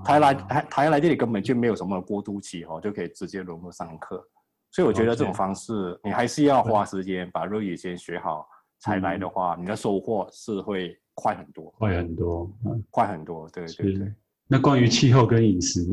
[0.03, 4.23] 他来他他来这里根本就没有什么过渡期哦，就可以直接融入上课。
[4.71, 8.47] 所以我觉得这种方式，你还是要花时间把日语先学好，
[8.79, 12.51] 才来的话，你的收获是会快很多，快很多，
[12.89, 13.49] 快很多。
[13.49, 14.13] 对对对。
[14.47, 15.85] 那关于气候跟饮食，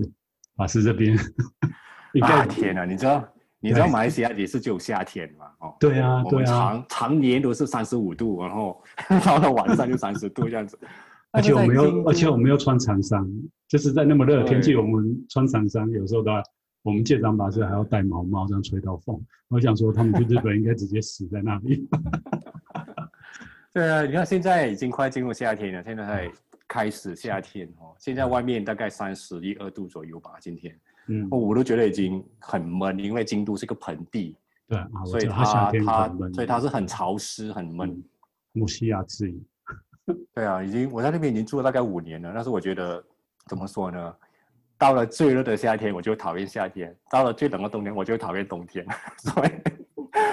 [0.56, 1.16] 法师这边，
[2.26, 3.28] 夏天啊，你知道
[3.60, 5.46] 你知道马来西亚也是只有夏天嘛？
[5.60, 8.82] 哦，对啊，我们常常年都是三十五度，然后
[9.24, 10.78] 到了晚上就三十度这样子。
[11.32, 13.22] 而且我们又而且我们又穿长衫，
[13.68, 16.42] 就是在那么热的天气，我们穿长衫，有时候都要。
[16.86, 19.20] 我们借长法师还要戴毛帽，这样吹到风。
[19.48, 21.84] 我想说，他们去日本应该直接死在那里。
[23.74, 26.32] 对啊，你看现在已经快进入夏天了，现在才
[26.68, 27.92] 开始夏天哦。
[27.98, 30.78] 现在外面大概三十一二度左右吧，今天。
[31.08, 34.36] 嗯，我都觉得已经很闷，因为京都是个盆地。
[34.68, 38.00] 对，所以它它所以它是很潮湿很闷。
[38.52, 39.44] 木西亚之音。
[40.32, 43.04] 对啊，已经我在那边已经住了大概五年了，但是我觉得
[43.48, 44.14] 怎么说呢？
[44.78, 48.86] 到了最热的夏天，我就讨厌夏天；到了最冷的冬天，我就讨厌冬天。
[49.18, 49.50] 所以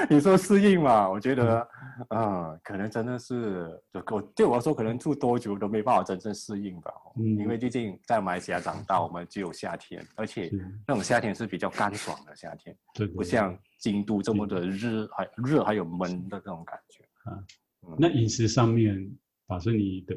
[0.10, 1.10] 你说适应嘛？
[1.10, 1.68] 我觉得，
[2.10, 6.92] 嗯，呃、可能真的是，就我对我来说，可能住多久都没办法真正适应吧。
[7.18, 10.52] 嗯，因为毕竟在马来西亚长大，我们只有夏天，而且
[10.86, 17.04] 那种夏天是比较干爽的夏天，对，不像京都这么的热，还热还有闷的这种感觉。
[17.30, 17.40] 啊，
[17.88, 19.10] 嗯、那饮食上面，
[19.48, 20.16] 法师你的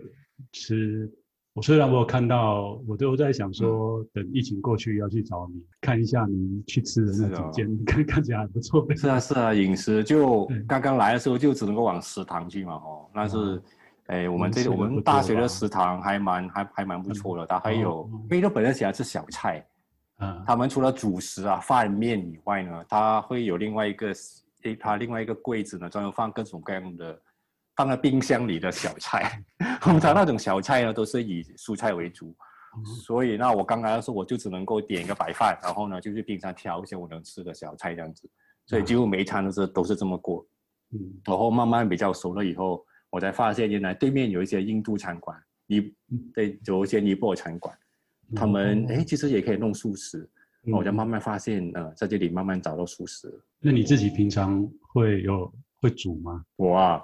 [0.52, 1.08] 吃。
[1.56, 8.86] 我虽然我有看到，我都在想说，等疫情过去要去找你看一下你去吃的那几间，看看起来还不错。
[8.94, 13.08] 是啊是啊，饮食就刚刚来的时候就只能够往食堂去嘛哦。
[13.14, 13.62] 但是，
[14.08, 19.66] 哎，我们这我们大学的食堂还蛮还还蛮不错的，它还有，因为它本身喜欢吃小菜，
[20.18, 24.12] 嗯，他们除了主食啊饭面以外呢，它会有另外一个，
[24.64, 27.18] 诶，它另外一个柜子呢，专门放各种各样的。
[27.76, 29.42] 放在冰箱里的小菜，
[29.80, 32.34] 通常那种小菜呢都是以蔬菜为主，
[32.76, 38.28] 嗯、所以那我刚来的时候我就只能够点一个白饭，然后呢就去冰箱挑一些我能吃的小菜这样子，
[38.64, 40.46] 所以几乎每一餐都是都是这么过。
[40.92, 45.36] 嗯，然后慢慢比较熟了以后，我才发现原来对面有一些印度餐馆，
[45.66, 45.92] 尼
[46.32, 47.76] 对有一些尼泊尔餐馆，
[48.34, 50.26] 他们哎其实也可以弄素食，
[50.64, 53.28] 嗯、我就慢慢发现呃在这里慢慢找到素食。
[53.58, 55.52] 那你自己平常会有？
[55.88, 56.42] 会煮吗？
[56.56, 57.02] 我啊，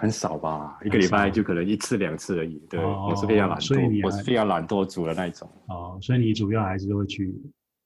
[0.00, 2.58] 很少吧， 一个礼拜就可能一次两次而已。
[2.68, 5.48] 对，哦、我是非常懒惰，所以你我是非常懒惰煮的那一种。
[5.68, 7.34] 哦，所以你主要还是会去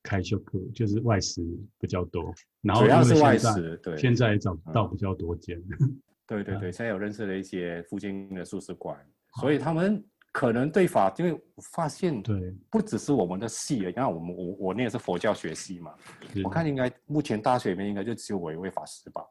[0.03, 1.43] 开修课，就是外食
[1.79, 2.33] 比较多。
[2.63, 3.97] 然后主要是外食，对。
[3.97, 5.63] 现在也找不到比较多间。
[6.27, 8.97] 对对对，现在有认识了一些附近的素食馆，
[9.41, 11.41] 所以他们可能对法，因为
[11.73, 15.93] 发现对，不只是我们的系，你看我们我我那个是佛教学系嘛，
[16.45, 19.23] 我看应该目前大学里面应该就只有我一位法师吧。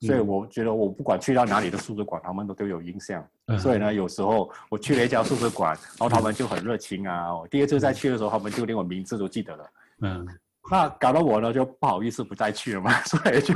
[0.00, 3.26] 所以我觉得我不管去到哪里的素食馆，他们都都有印象。
[3.46, 7.36] 嗯、所以呢，有时候我去了一家素食馆，然后他们就很热情啊。
[7.36, 9.70] 我第二次再去的时候，他们就连我名字都记得了。
[10.02, 10.24] 嗯，
[10.70, 12.92] 那搞得我呢就不好意思不再去了嘛。
[13.02, 13.52] 所以就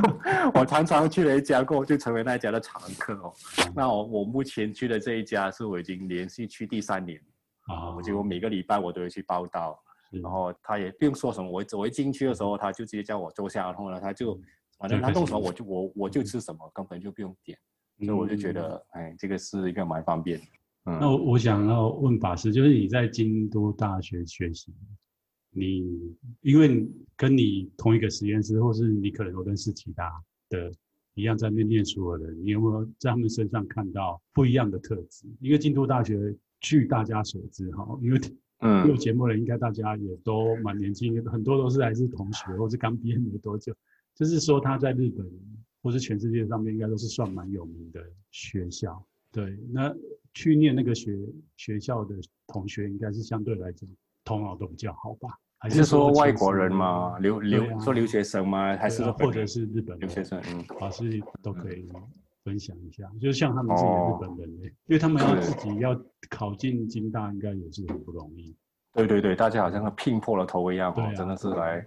[0.52, 3.32] 我常常去了一家过后，就成为那一家的常客哦。
[3.72, 7.20] 那我我目前去的这一家是我已经连续去第三年
[7.68, 7.94] 啊。
[7.94, 9.78] 我就每个礼拜我都会去报到，
[10.10, 14.36] 然后他也不用说什么，我我一进去的时候，他就直接叫我坐下，然后呢他就。
[14.82, 17.56] 反正他动什么我就我我就吃什么，根本就不用点，
[18.00, 20.44] 所以我就觉得，哎，这个是一个蛮方便的。
[20.86, 24.74] 嗯，那我我想要问法师，就是你在京都大学学习，
[25.50, 25.84] 你
[26.40, 26.84] 因为
[27.16, 30.10] 跟你同一个实验室，或是你可能有认识其他
[30.48, 30.72] 的
[31.14, 35.28] 一样在那边念书的人，你有没有在他们身上看到不一样的特质？
[35.38, 38.20] 因为京都大学，据大家所知，哈，因为
[38.58, 43.72] 嗯， 有节目的应该大家也都蛮年轻，很多都是还是同学，或是刚毕业没多久。
[44.14, 45.26] 就是说，他在日本
[45.82, 49.04] 或是全世界上面，应该都是算蛮有名的学校。
[49.30, 49.94] 对，那
[50.34, 51.18] 去念那个学
[51.56, 52.14] 学校的
[52.46, 53.88] 同学，应该是相对来讲
[54.24, 55.30] 头脑都比较好吧？
[55.58, 57.18] 还是说外国人吗？
[57.20, 58.76] 留留说留学生吗？
[58.76, 60.40] 还是或者是日本留学生？
[60.48, 61.88] 嗯，老师都可以
[62.44, 63.08] 分享一下。
[63.20, 65.96] 就是像他们自己日本人，因为他们要自己要
[66.28, 68.54] 考进京大，应该也是很不容易。
[68.92, 71.78] 对对对，大家好像拼破了头一样，真的是来。
[71.78, 71.86] 啊，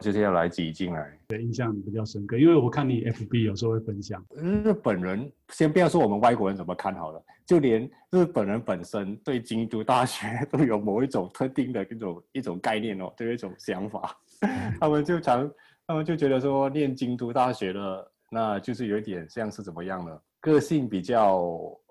[0.00, 4.22] 就是要来挤进来，对，印象比较深刻，因为我看你 FB 有时候会分享。
[4.34, 14.14] 日本人先不要说我们外国人怎么看好了，就连日本人本身对京都大学 都有某一种特定的一种一种概念哦，对一种想法，
[14.78, 15.50] 他们就常，
[15.86, 20.20] 他们就觉得说念京都大学的，那就是有一点像是怎么样呢？
[20.40, 21.42] 个性比较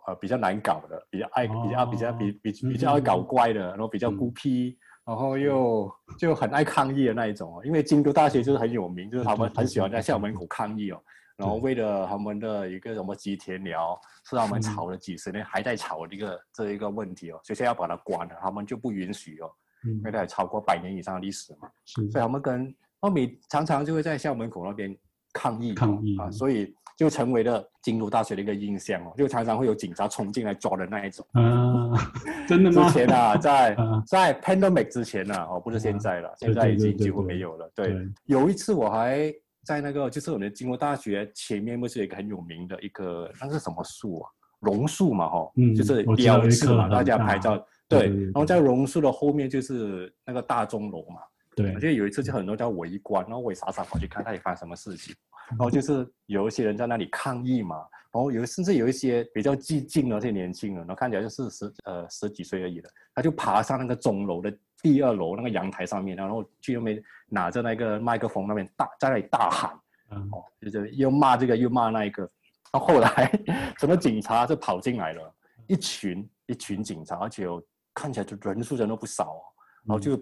[0.06, 4.78] 呃比较难搞的，比较爱、哦、比较比较比比比较爱搞怪的，然后比较孤僻。
[5.08, 11.02] 嗯然后又就很爱抗议的那一种哦，因为京都大学就是很有名，就是他们很喜欢在校门口抗议哦。
[11.38, 13.98] 然后为了他们的一个什么吉田寮，
[14.28, 19.50] 是他们吵了几十年还在吵这个这一个问题哦，学校要把它关了，他们就不允许哦。
[19.84, 24.94] 因为它有超过百年以上的历史嘛，是，所以他们跟奥米常常就会在校门口那边
[25.32, 26.18] 抗议，抗议。
[26.18, 31.24] 啊，所以就成为了京都大学的一个印象哦，就常常会有警察冲进来抓的那一种。
[31.34, 31.94] 啊，
[32.50, 32.88] 真的吗？
[32.88, 33.78] 之前啊， 在
[34.08, 37.72] 在 pandemic 之前呢，哦，不是现在了，现在已经几乎没有了。
[37.76, 37.96] 对，
[38.26, 39.32] 有一次我还
[39.64, 44.30] 在那个，就是我们京都大学前面不是有一个很有名的一个，那是什么树啊？
[44.62, 47.64] 榕树嘛，哈，就是标志嘛，大家拍照。
[47.88, 51.22] 对，然后在榕树的后面就是那个大钟楼嘛。
[51.56, 55.14] 对，我记得有一次就很多人在围观，然后我也傻傻跑去看到底发生什么事情。
[55.50, 57.78] 然后就是有一些人在那里抗议嘛，
[58.12, 69.72] 然后有甚至有一些比较激进的那些年轻人，然后看起来就是十呃十几岁而已的，他就爬上那个钟楼的第二楼那个阳台上面，然后去那边拿着那个麦克风那边大在那里大喊，
[70.32, 72.24] 哦，就是又骂这个又骂那一个，
[72.72, 73.32] 然后后来
[73.80, 75.34] 什么警察就跑进来了，
[75.68, 77.46] 一群一群警察，而且
[77.94, 79.42] 看起来就人数人都不少，
[79.86, 80.22] 然后就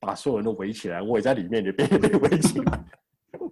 [0.00, 2.84] 把所有人都围起来，我也在里面也被被围起来。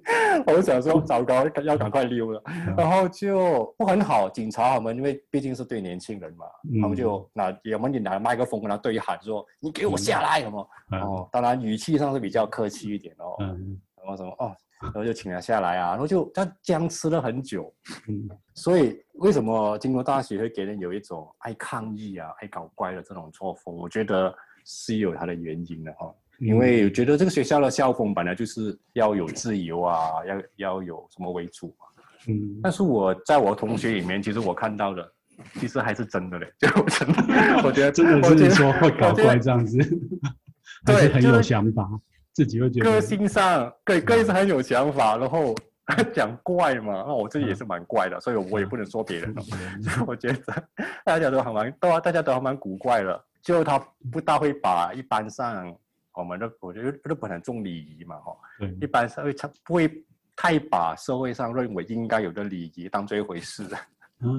[0.47, 2.43] 我想说，糟糕，要赶快溜了，
[2.77, 4.29] 然后就不很好。
[4.29, 11.01] 警察他们因为毕竟是对年轻人嘛，嗯、他们就拿我们就拿麦克风跟他对喊说：“你给我下来！”什么、嗯？
[11.01, 13.37] 哦，当然语气上是比较客气一点哦。
[13.41, 13.81] 嗯。
[13.97, 14.31] 然后什么？
[14.39, 17.73] 哦，然后就请他下来啊，然后就他僵持了很久。
[18.09, 18.29] 嗯。
[18.55, 23.75] 所以为什么京都大学会给人有一种爱抗议啊、爱搞怪的这种作风？
[23.77, 24.35] 我觉得
[24.65, 26.15] 是有它的原因的哈、哦。
[26.41, 31.87] 因为我觉得这个学校的校风本来就是要有自由啊，要要有什么为主嘛。
[32.29, 32.61] 嗯。
[32.63, 35.13] 但是我在我同学里面，其实我看到的，
[35.55, 39.79] 其实还是真的嘞，就真的， 我觉得真的是说会搞怪这样子，
[40.85, 41.89] 对，很有想法，
[42.33, 45.55] 自己会觉得个性上，对，个性是很有想法，然后
[46.13, 49.43] 讲怪嘛，那我自己也是蛮怪的，所以我也不能说别人了。
[50.07, 50.39] 我觉得
[51.05, 53.79] 大家都还蛮，都大家都还蛮古怪的，就他
[54.11, 55.75] 不大会把一般上。
[56.15, 58.37] 我们都我觉得日本很重礼仪嘛，哈，
[58.81, 59.91] 一般社会他不会
[60.37, 63.65] 太把社会上认为应该有的礼仪当做一回事。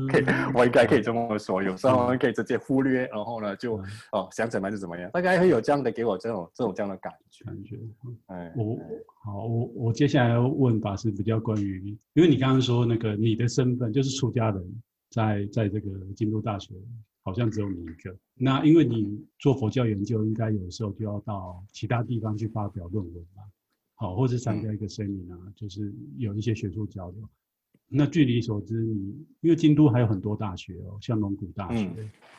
[0.09, 0.23] 可以，
[0.55, 3.78] 我应该可以这么说，有时候可以直接忽略，然后呢就
[4.13, 7.45] 哦想怎么样就怎么样，大概会有这样的给我这种这种这样的感觉。
[7.45, 7.78] 感觉，
[8.28, 8.80] 哎，我
[9.23, 16.73] 好，我我接下来要问法是比较关于，因为你刚刚说那个你的身份就是出家人，在在这个京都大学。
[17.26, 18.15] 好像只有你一个。
[18.36, 23.41] 那因为你做佛教研究，应该有时候就要到其他地方去发表论文嘛，
[23.95, 27.28] 好，或是参加一个 seminar，就是有一些学术交流。
[27.88, 31.89] 那据你所知，你因为京都还有很多大学哦，像龙谷大学，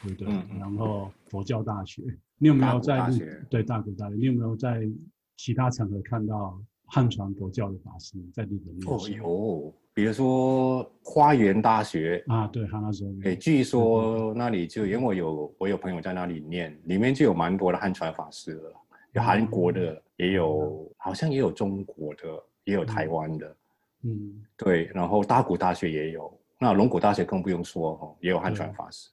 [0.03, 0.29] 对不对？
[0.59, 2.03] 然后佛教大学，
[2.39, 3.11] 你有没有在
[3.51, 4.17] 对大谷大学？
[4.17, 4.89] 你有没有在
[5.37, 9.25] 其他场合看到汉传佛教的法师在日本念书？
[9.25, 12.23] 哦比如说花园大学。
[12.27, 18.73] 啊，对，他那时候，哎，据说那里就因为我有我有朋友在那里念，里面就有蛮多的汉传法师的，
[19.13, 22.23] 有韩国的，也有好像也有中国的，
[22.65, 23.57] 也有台湾的，
[24.03, 26.31] 嗯，对，然后大谷大学也有，
[26.61, 29.09] 那龙谷大学更不用说哦，也有汉传法师，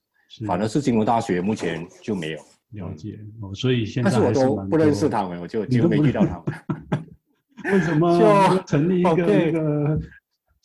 [0.45, 2.39] 反正是金融大学目前就没有。
[2.71, 3.17] 了解。
[3.39, 6.45] 哦，所以现在但是我都不认识他们，我就几乎没遇到他们，
[7.72, 9.99] 为什么就成立一个那个？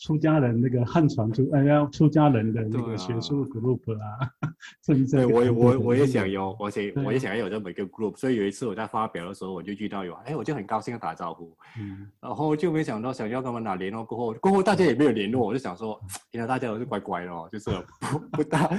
[0.01, 4.31] 出家人那个汉传出，哎呀，出家人的那个学术 group 啊，
[4.87, 17.69] 对，对我也我我也想有，我想我也想要有这么一个 group，所以有一次我在发表的时候，我就遇到有，哎，我就很高兴要打招呼，嗯，然后就没想到想要跟他们打联络，过后过后大家也没有联络，我就想说，原来大家都是乖乖的哦，就是
[17.99, 18.71] 不不大，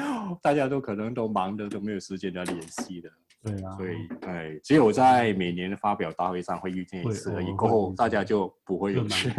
[0.42, 3.10] 大家都可能都忙的都没有时间来联系的。
[3.42, 9.32] 对啊，所以哎，只有在每年的发表大会上会遇见一次而已，过后大家就不会有去。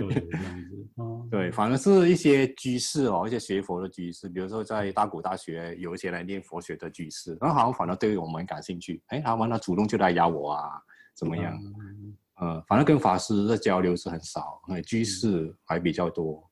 [1.31, 10.81] 对，反而是一些居士哦，一些学佛的居士，比如说在大谷大学有一些来念佛学的居士，然后好像反正对于我们感兴趣，哎，他们他主动就来邀我啊，
[11.15, 11.55] 怎么样？
[12.43, 16.50] 嗯，反正跟法师的交流是很少，哎，居士还比较多。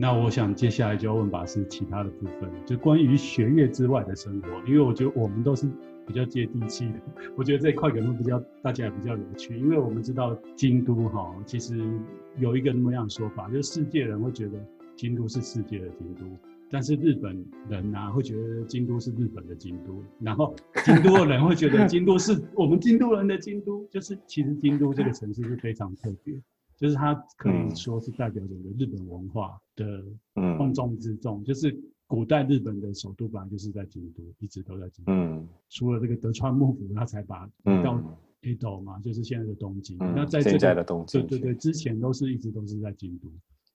[0.00, 5.68] 那我想接下来就要问法师其他的部分，就关于学业之外的生活，因为我觉得我们都是
[6.06, 6.94] 比较接地气的。
[7.36, 11.76] 我觉得这一块可能比较大家也比较有趣，因为我们知道京都哈，其实
[12.38, 14.52] 有一个那么样的说法，就是世界人会觉得
[14.94, 16.24] 京都是世界的京都，
[16.70, 26.40] 但是日本人啊会觉得京都是日本的京都，然后京都的人会觉得京都是我们京都人的京都，就是其实京都这个城市是非常特别。
[26.78, 30.04] 就是它可以说是代表整个日本文化的
[30.56, 31.76] 重中之重，就是
[32.06, 35.12] 古代日本的首都本来就是在京都，一直都在京都。
[35.12, 38.00] 嗯，除了这个德川幕府，他才把到
[38.42, 39.98] 伊豆嘛，就是现在的东京。
[39.98, 43.28] 那在这个对对对，之前都是一直都是在京都。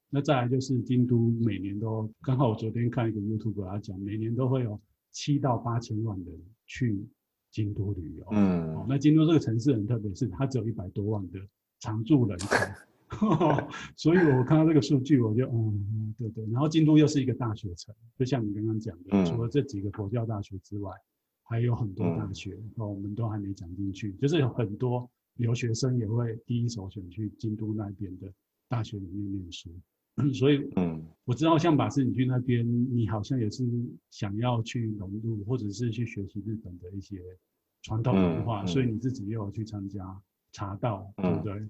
[0.09, 4.79] 那再来就是京都每年都，刚好我昨天看一个 YouTube 他讲，每年都会有
[5.11, 6.27] 七到八千万人
[6.65, 7.05] 去
[7.51, 8.25] 京都旅游。
[8.31, 11.39] 嗯、哦，那京都这个城市很特别，是它只有一百多万的
[11.79, 12.55] 常住人口。
[13.95, 16.45] 所以我看到这个数据，我就嗯，对对。
[16.51, 20.91] 然后京都又是一个大学城，就像你刚刚讲的，嗯、除了这几个佛教大学之外，
[21.43, 24.13] 还有很多大学，嗯、哦，我们都还没讲进去。
[24.13, 28.31] 就是有很多留学生也会第一首选去京都那边的
[28.67, 29.69] 大学里面念书。
[30.17, 33.63] 嗯、 所以，嗯，我知道像法师你去那边，你好像也是
[34.11, 37.19] 想要去融入，或者是去学习日本的一些
[37.81, 41.67] 传统文化，嗯嗯、所以你自己也有去参加茶道，嗯、对不对？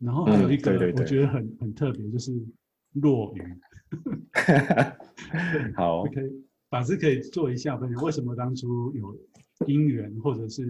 [0.00, 2.32] 然后还有一个，我觉得很很特别，就是
[2.92, 3.42] 落雨。
[5.74, 6.20] 好，OK，
[6.68, 9.16] 法师可以做一下分享，为什么当初有
[9.66, 10.64] 因缘，或者是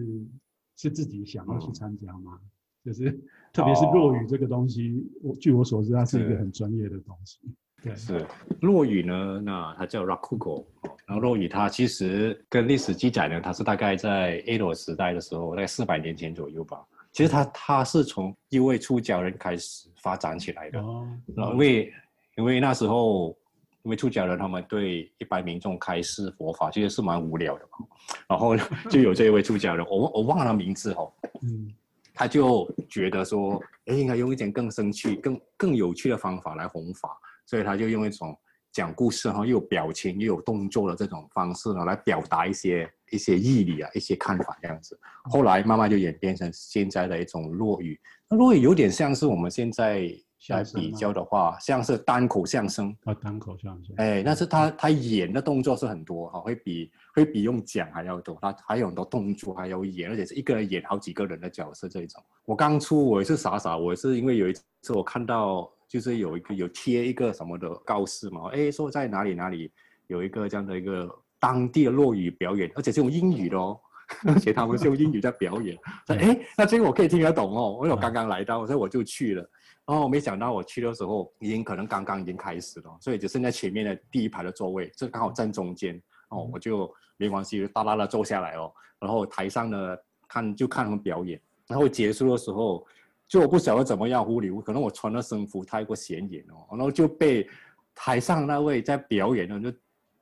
[0.77, 2.39] 是自己想要去参加吗？
[2.41, 2.49] 嗯、
[2.85, 3.11] 就是
[3.51, 7.39] 特别是落雨这个东西，我据我所知，它是一个很专业的东西。
[7.83, 8.25] 对，是
[8.61, 10.65] 落雨呢，那它叫 Rakugo，
[11.05, 16.85] 然后落雨它其实跟历史记载呢，它是大概在 A 罗时代的时候，大概四百年前左右吧。
[17.17, 21.09] 其实他他是从一位出家人开始发展起来的，哦
[21.53, 21.93] 因为
[22.35, 23.35] 因为那时候
[23.81, 27.87] 因为出家人他们对一般民众开示佛法其实是蛮无聊的嘛，
[28.29, 28.55] 然后
[28.87, 31.11] 就有这一位出家人，我我忘了名字哦，
[31.41, 31.73] 嗯，
[32.13, 37.09] 他就觉得说，哎，应该用一点更生趣、更更有趣的方法来弘法，
[37.47, 38.37] 所以他就用一种。
[38.73, 44.99] 讲故事哈，又有表情又有动作的这种方式呢，来表达一些一些义理啊，一些看法这样子。
[45.23, 47.99] 后来慢慢就演变成现在的一种落语。
[48.29, 50.11] 那落语有点像是我们现在
[50.49, 53.95] 来比较的话，像是单口相声啊，单口相声。
[53.97, 58.37] 哎，但是他他演的动作是很多哈，会比会比用讲还要多。
[58.41, 62.23] 他还有很多动作，还有演，而且是一个人演好几个人的角色这一种。
[62.45, 65.71] 我刚出我也是傻傻，我也是因为有一次我看到。
[65.89, 69.71] 就是有一个有贴一个什么的告示嘛，哎，说在哪里哪里
[70.07, 71.09] 有一个这样的一个
[71.39, 73.79] 当地的落语表演，而且是用英语的哦，
[74.27, 75.77] 而且他们是用英语在表演，
[76.07, 79.41] 哎，那这个我可以听得懂哦，因为我刚刚来到，所以我就去了，
[79.85, 92.85] 然后我没想到我去的时候已经可能刚刚已经开始了，所以只剩在前面的第一排的座位，这刚好站中间哦，我就没关系，大大的坐下来哦，然后台上呢看就看他们表演，然后结束的时候。
[93.29, 97.45] 就我不晓得怎么样糊里糊，可能我穿的僧服太过显眼哦，然后就被
[97.93, 99.77] 台上那位在表演的就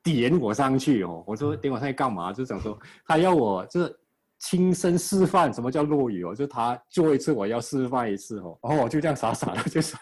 [0.06, 1.22] 点我上去哦。
[1.28, 2.32] 我说点我上去干嘛？
[2.32, 4.00] 就想说他要我就是
[4.40, 8.58] 亲身示范什么叫落雨哦，就他做一次我要示范一次哦。
[8.64, 9.98] 然后我就这样傻傻的就在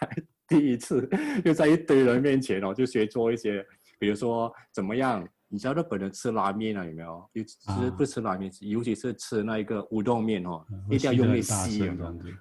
[0.46, 1.08] 第一次
[1.44, 3.66] 就在一堆人面前哦，就学做一些，
[3.98, 5.26] 比如说怎么样？
[5.48, 7.24] 你知道日本人吃拉面啊有没有？
[7.32, 11.90] 尤其是不吃拉面，尤其是吃那个乌冬面哦，一定要用力吸，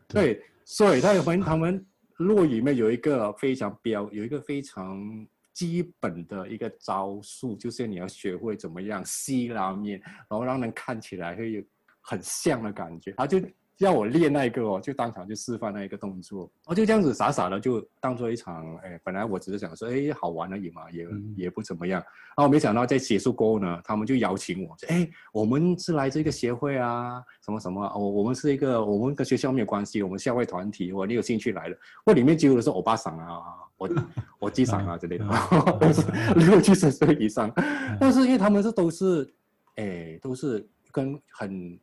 [0.07, 0.41] 对。
[0.66, 1.86] 所以他们他们
[2.18, 4.97] 落语里面有一个非常标，有一个非常
[5.54, 11.64] 基本的一个招数，就是你要学会怎么样吸拉面，然后让人看起来会有
[12.01, 13.39] 很像的感觉，他就。
[13.80, 21.99] 要我练那一个哦，就当场就示范那一个动作，我就这样子傻傻的就当做一场，哎，本来我只是想说，哎，好玩而已嘛，也也不怎么样。
[22.38, 31.76] 然后没想到在结束过后呢，他们就邀请我，哎，我们是来自一个协会啊，什么什么，我我们是一个，我们跟学校没有关系，我们校外团体，我你有兴趣来了。
[32.06, 33.41] 我里面几乎都是欧巴桑啊，
[33.78, 33.90] 我
[34.40, 35.26] 我机长啊之类的，
[35.80, 36.02] 都是
[36.36, 37.52] 六七十岁以上，
[38.00, 39.28] 但是因为他们是都是，
[39.76, 41.80] 哎，都是跟很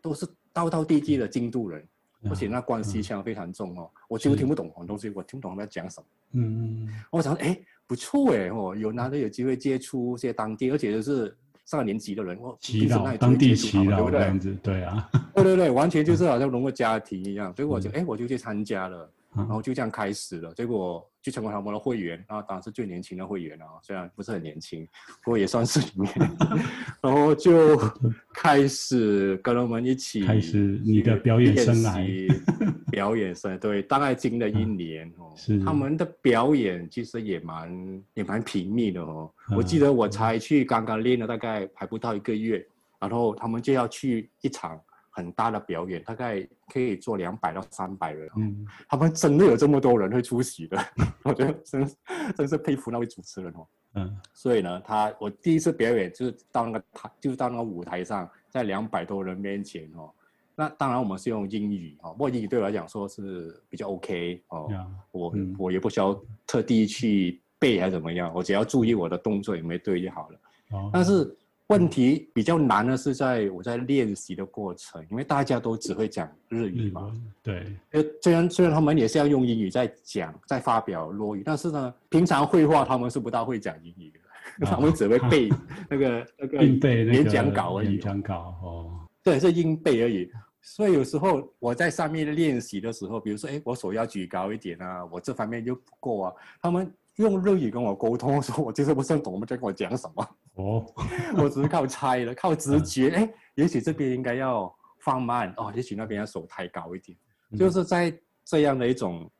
[0.00, 0.26] 都是。
[0.50, 1.86] 道道地地的京都人，
[2.28, 6.06] 而且那关系腔非常重哦，我几乎听不懂广东西，我听不懂他们在讲什么。
[6.32, 14.54] 嗯，我想哎，不错哎哦，有难得有机会接触一些当地，而且就是上了年纪的人，我祈祷当地祈祷，对不对？
[14.56, 19.08] 对啊，对对对，完全就是好像融入家庭一样，所以我就哎，我就去参加了。
[19.36, 24.86] 然后就这样开始了，结果就成为他们的会员，然后当然是最年轻的会员啊，虽然不是很年轻，
[25.22, 26.12] 不过也算是里面。
[27.02, 27.76] 然后就
[28.32, 35.32] 开始跟他们一起开始你的 表演生涯，表演生对，大概经了一年哦。
[35.36, 39.30] 是他们的表演其实也蛮也蛮频密的哦。
[39.54, 42.66] 我记得我才去刚刚练了大概还不到一个月，
[42.98, 44.80] 然后他们就要去一场。
[45.18, 48.30] 很大的表演，大概可以坐两百到三百人。
[48.36, 50.78] 嗯，他们真的有这么多人会出席的，
[51.24, 51.90] 我觉得真
[52.36, 53.66] 真是佩服那位主持人哦。
[53.94, 60.08] 嗯，所以呢，他我第一次表演就是到那个台，就是到那个舞台上，在两百多人面前哦。
[60.54, 64.68] 那当然我们是用英语哦，不过英语对我来讲说是比较 OK 哦。
[64.70, 66.14] 嗯、我我也不需要
[66.46, 70.38] 特地去背还是怎么样，我只要注意我的动作有没有对就好了。
[70.70, 71.36] 哦、但是。
[71.68, 77.12] 问题比较难的是在我在练习的过程，因为大家都只会讲日语嘛。
[77.42, 77.76] 对。
[77.92, 85.50] 呃，虽然虽然他们也是要用英语在讲，在发表落语，但是呢，平常会话他们是不大会讲英语的，哦、 他们只会背
[85.90, 87.92] 那个 那个硬背那个演讲稿而已。
[87.92, 89.06] 演讲稿哦。
[89.22, 90.30] 对，是硬背而已。
[90.62, 96.90] 所以有时候我在上面练习的时候，比如说，哎，我手要举高一点啊，我这方面就不够啊，他们。
[97.18, 100.24] 用日语跟我沟通，说我就是不是很懂，他们在跟我讲什么。
[100.58, 100.84] 哦，
[101.38, 103.10] 我只是靠猜了，靠直觉。
[103.10, 107.16] 哎、嗯，也许这边应该要放慢哦，也许那边要手抬高一点。
[107.50, 108.12] 嗯、就是在
[108.44, 109.30] 这样的一种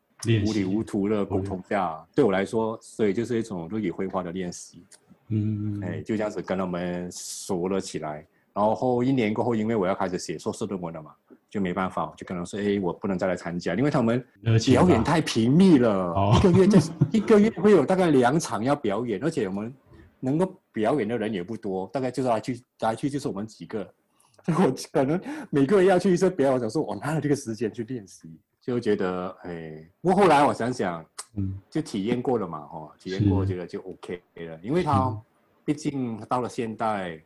[0.47, 4.85] 无里无图的沟通下，嗯、对我来说，所以就是一种日语绘画的练习。
[5.29, 8.27] 嗯，哎，就这样子跟他们熟了起来。
[8.55, 11.12] 然后一年过后，因为我要开始写硕士论文了嘛。
[11.51, 14.23] 就没办法，就可能说，哎，我不能再来参加，因为他们
[14.66, 19.75] 表演太频密了，一个月就是 一个月会有大概两场要表演，而且我们
[20.21, 23.93] 能够表演的人也不多，大概就是来去来去就是我们几个，
[24.47, 25.20] 我可能
[25.51, 31.05] 每个人要去一次表演，我想说我哪有这个时间去练习，就觉得，哎，不过后来我想想，
[31.35, 35.20] 嗯，就体验过了嘛，哦，体验过，觉得就 OK 了，因为他
[35.64, 37.20] 毕竟到了现代。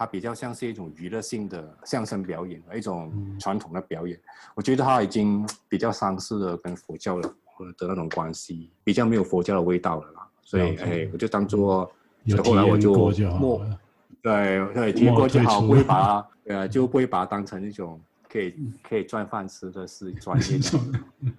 [0.00, 4.16] 它比较像是一种娱乐性的相声表演，一种传统的表演。
[4.16, 4.22] 嗯、
[4.54, 7.28] 我觉得它已经 比较丧失了跟佛教的
[7.76, 10.28] 的那种关系，比较没有佛教的味道了啦。
[10.44, 11.90] 所以，哎，我就当做，
[12.36, 12.94] 后来我就
[13.38, 13.64] 默，
[14.22, 20.58] 对对，体验过就好，不会把它，呃，就不会把它当成一种可以可以赚饭吃的事专业。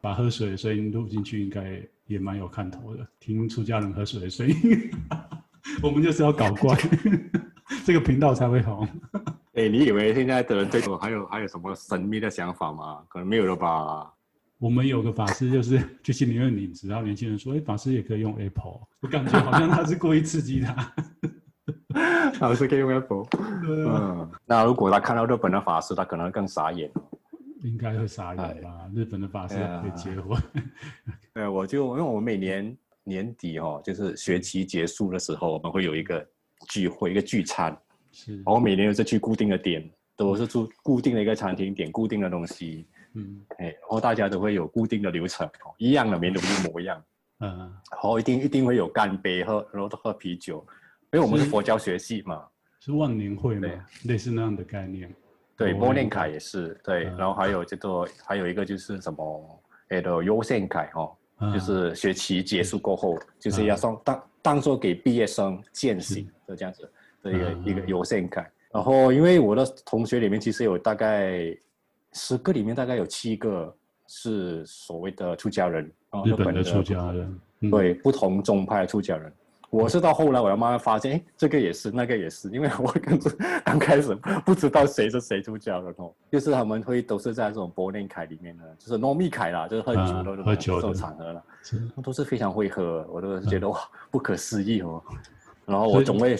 [0.00, 3.06] 把喝水的声音录进去，应该也蛮有看头的。
[3.18, 4.90] 听出家人喝水的声音，
[5.82, 6.76] 我们就是要搞怪。
[7.86, 8.86] 这个频道才会红。
[9.54, 13.02] 哎，你以为现在的人对我还有还有什么神秘的想法吗？
[13.08, 14.12] 可能没有了吧。
[14.64, 20.72] 我们有个法师，就是 去心理院领，然后年轻人说：“哎，法师也可以用 Apple。”我感觉好像他是故意刺激他。
[22.40, 23.26] 法师可以用 Apple。
[23.68, 26.90] 嗯，那如果他看到日本的法师，他可能更傻眼。
[27.62, 28.80] 应该会傻眼吧？
[28.86, 30.42] 哎、日本的法师可以结婚。
[31.34, 36.26] 对，我就因为我每年年底哦，就是学期结束的时候，我们会有一个。
[36.70, 37.76] 聚会一个聚餐，
[38.10, 39.86] 是，然后每年都是去固定的点，
[40.16, 45.48] 都是住固定的一个餐厅点固定的东西，嗯，哎，然后大家都会有固定的流程，
[45.78, 47.02] 一样的，每年都一模一样，
[47.40, 47.58] 嗯，
[47.90, 50.64] 然后一定一定会有干杯喝，然后都喝啤酒，
[51.12, 52.44] 因为我们是佛教学系嘛，
[52.80, 53.68] 是万年会嘛，
[54.04, 55.12] 类似那样的概念，
[55.56, 61.16] 对，波念卡也是，对，然后还有这个还有一个就是什么，哎的优先卡哦，
[61.52, 66.28] 就是学期结束过后，就是要送当当做给毕业生践行。
[66.46, 66.86] 就这样子
[67.22, 71.56] 的一个、嗯、一个优先感，然后因为我的同学里面其实有大概
[72.14, 73.74] 十个里面大概有七个
[74.06, 75.84] 是所谓的出家人，
[76.24, 77.40] 日本的出家人，
[77.70, 79.30] 对，不同宗派的出家人。
[79.70, 83.18] 我是到后来我要慢慢发现，哎，这个也是，那个也是，因为我刚
[83.64, 91.44] 刚开始不知道谁是谁出家人哦，就是他们会都是在这种柏林凯里面的，就是糯米凯啦，就是喝酒的喝酒这种场合了，
[92.04, 93.76] 都是非常会喝，我都是觉得哇，
[94.12, 95.02] 不可思议哦。
[95.66, 96.36] 然后我总会，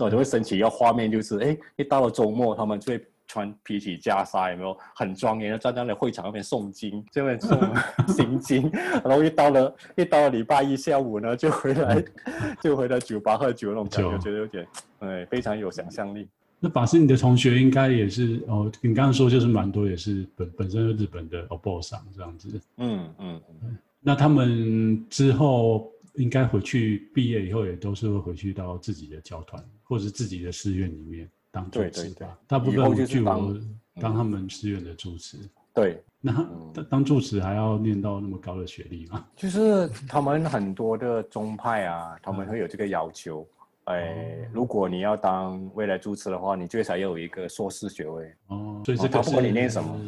[0.00, 8.70] 我就会升起一个画面，就是哎，一到了周末，他们就会穿皮起袈裟，有没有很庄严的站在那会场那边诵经，这边诵行经。
[9.04, 12.00] 然后一到了一到了礼拜一下午呢，就回来
[12.62, 14.64] 就回到酒吧喝酒那种感觉，觉得有点
[15.00, 16.28] 哎，非常有想象力。
[16.60, 22.60] 那法师，你的同学应该也是哦，你刚刚说就是蛮多，也是本本身是日本的欧巴桑这样子。
[22.76, 23.76] 嗯嗯嗯。
[23.98, 25.90] 那他们之后。
[26.16, 32.36] 应该回去毕业以后也都是会回去到自己的教团或者是自己的寺院里面当主持吧。
[32.48, 33.56] 大部分据我
[34.00, 35.38] 当他们寺院的主持。
[35.72, 36.32] 对，那
[36.72, 39.24] 当当住持还要念到那么高的学历吗？
[39.36, 43.46] 就是他们很多的宗派啊，他们会有这个要求。
[43.84, 48.34] 哎，如果你要当未来住持的话，你最少要有一个硕士学位。
[48.48, 50.00] 哦，所以这个不管你念什么，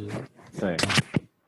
[0.58, 0.76] 对，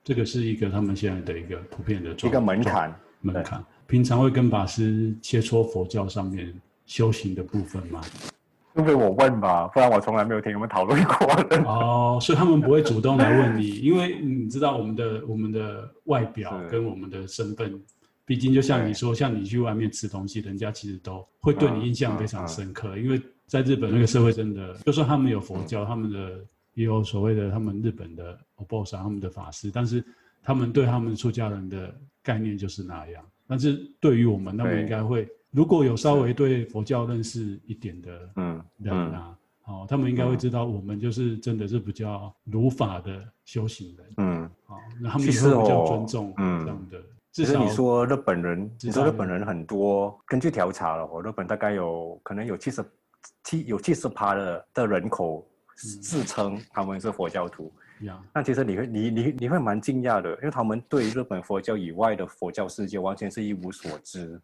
[0.04, 3.64] 这个是一个他们现在的一个普遍的一个门槛门槛。
[3.86, 8.02] 平常会跟法师切磋佛教上面修行的部分吗？
[8.77, 11.27] 除非我问吧，不然我从来没有听他们讨论过。
[11.65, 17.79] 哦，所以他们不会主动来问你， 因为你知道我们的我们的外表跟我们的身份，是
[18.25, 22.89] 毕竟就像你说，像你去外面吃东西，人家其实都会对你印象非常深刻。
[22.89, 26.43] 嗯嗯嗯、因为在日本那个社会，真的就算他们有佛教，嗯、他们的
[26.73, 30.03] 也有所谓的他们日本的お坊さん他们的法师，但是
[30.41, 31.93] 他们对他们出家人的
[32.23, 33.23] 概念就是那样。
[33.45, 38.30] 但是对于我们，那么应该会，对 如果有稍微对佛教认识一点的
[38.76, 47.00] 人啊，哦，他们应该会知道，我们就是真的是比较如法的修行人，嗯，好，那他们也会比较尊重这样的。
[47.32, 52.84] 其实你说日本人，你说日本人很多，根据调查了，我日本大概有可能有七十
[53.44, 57.72] 七有七十趴的的人口自称他们是佛教徒。
[58.00, 64.40] 嗯、那其实你会你你你会蛮惊讶的，因为他们对日本佛教以外的佛教世界完全是一无所知。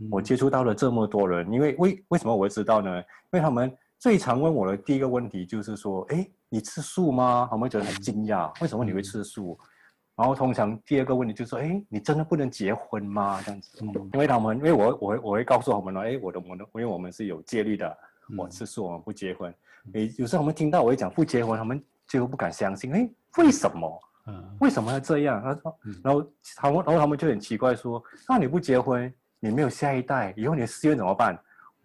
[0.00, 2.98] 嗯、我接触到了这么多人，因为为为什么我会知道呢？
[2.98, 9.58] 因为他们最常问我的第一个问题就是说：“哎，你吃素吗？”他们觉得很惊讶，为什么你会吃素？
[9.60, 9.66] 嗯、
[10.16, 17.96] 然后通常第二个问题就是说：“哎，你真的不能结婚吗？”这样子，嗯、因为他们因为我我会我会告诉他们说：“哎，我的我的，因为我们是有戒律的，
[18.36, 19.50] 我吃素，我们不结婚。
[19.86, 22.92] 嗯”诶，有时候他们听到我会讲不结婚，他们就不敢相信。
[22.92, 24.00] 哎，为什么？
[24.26, 25.42] 嗯，为什么要这样？
[25.42, 26.26] 他说，然后
[26.56, 29.12] 他们然后他们就很奇怪说：“那你不结婚？”
[29.44, 31.38] 你没有下一代，以后你的寺院怎么办？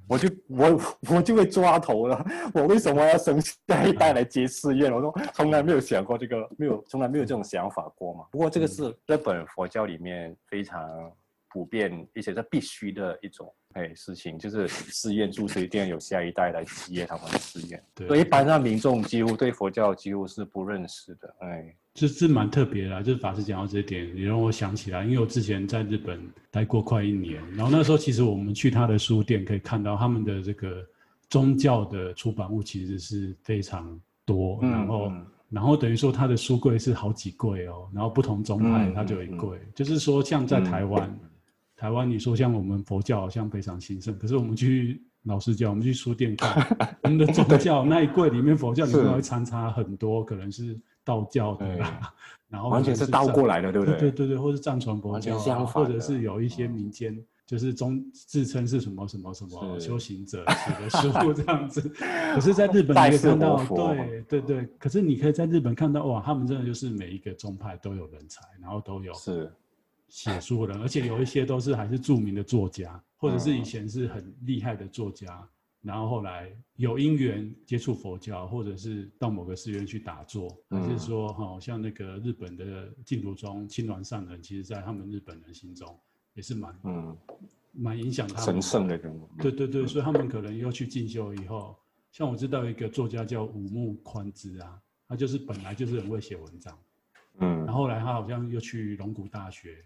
[0.07, 0.81] 我就我
[1.17, 2.25] 我就会抓头了。
[2.55, 4.89] 我为什么要生下一代来接寺院？
[4.91, 8.25] 我说从来没有想过这个，没有从来没有这种想法过嘛。
[8.31, 11.11] 不过这个是日本佛教里面非常
[11.49, 17.83] 普遍，而且是必须的一种哎事情，就是寺院住持一定要有下一代来接他们的寺院。
[17.93, 21.75] 对，所以一般上民众几乎对佛教几乎是不认识的，哎。
[21.95, 30.85] 这是蛮特别的啦，就是法师讲到这一点，也让我想起来，因为我之前在日本待过快一年，然后那时候其实我们去他的书店可以看到他们的这个
[31.29, 41.29] 宗教的出版物其实是非常多，然后、嗯、然后等于说他的书柜是好几柜哦，然后不同宗派他就有一柜，嗯、就是说像在台湾，嗯、
[41.79, 46.51] 台湾你说像我们佛教好像非常兴盛，可是我们去老师教，我们去书店看
[47.03, 50.77] 我们的宗教那一柜里面佛教里面会参差很多，可能是。
[51.05, 52.13] 道教的啦，
[52.49, 53.97] 然后完全是倒过来的，对不对？
[53.97, 61.81] 对对对，或是藏传佛教啊，或者是有一些民间，嗯、就是中自称是什么什么什么修行者写的书这样子。
[61.81, 61.89] 是
[62.35, 64.69] 可是在日本你可以看到，对对对。
[64.77, 69.51] 可是你可以在日本看到，哇，他们真的就是每一个宗派都有人才，然后都有是
[70.09, 75.39] 写书的人，而且有一些都是还是著名的作家，或者是以前是很厉害的作家。
[75.41, 75.49] 嗯
[75.81, 85.97] 然后后来有因缘接触佛教，或者是到某个寺院去打坐，还、嗯、是说哈、哦，像那个日本的净土宗青鸾上人，其实在他们日本人心中
[86.33, 87.17] 也是蛮嗯
[87.71, 89.29] 蛮影响他们神圣的人物。
[89.37, 91.73] 对对对，所以他们可能又去进修以后，
[92.11, 96.77] 像我知道一个作家叫武木宽之啊，他就是本来就是很会写文章，
[97.37, 99.77] 嗯，然后后来他好像又去龙谷大学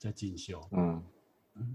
[0.00, 1.00] 在进修，嗯。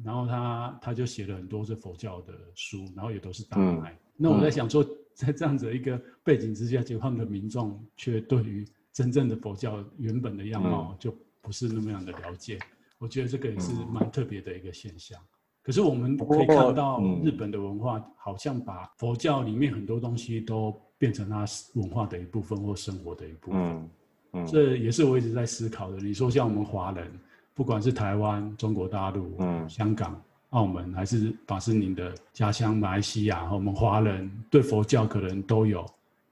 [0.04, 3.92] 然后他他就写了很多是佛教的书，然后也都是大卖。
[3.92, 12.56] 嗯、那我在想说，在这样子的一个背景之下，结果他们的民众却对于真正的佛教原本的样貌就不是那么样的了解。
[12.56, 12.68] 嗯、
[12.98, 15.22] 我觉得这个也是蛮特别的一个现象。
[15.22, 15.30] 嗯、
[15.62, 21.46] 可是我们可以看到日本的文化，好像把佛教里面很多东西都变成它
[21.76, 23.62] 文化的一部分或生活的一部分。
[23.62, 23.90] 嗯
[24.34, 25.98] 嗯、这也是我一直在思考的。
[25.98, 27.12] 你说像我们华人。
[27.56, 35.86] 不管是台湾、中国大陆、嗯、香港、澳门，还是法师您的家乡马来西亚，我们华人对佛教可能都有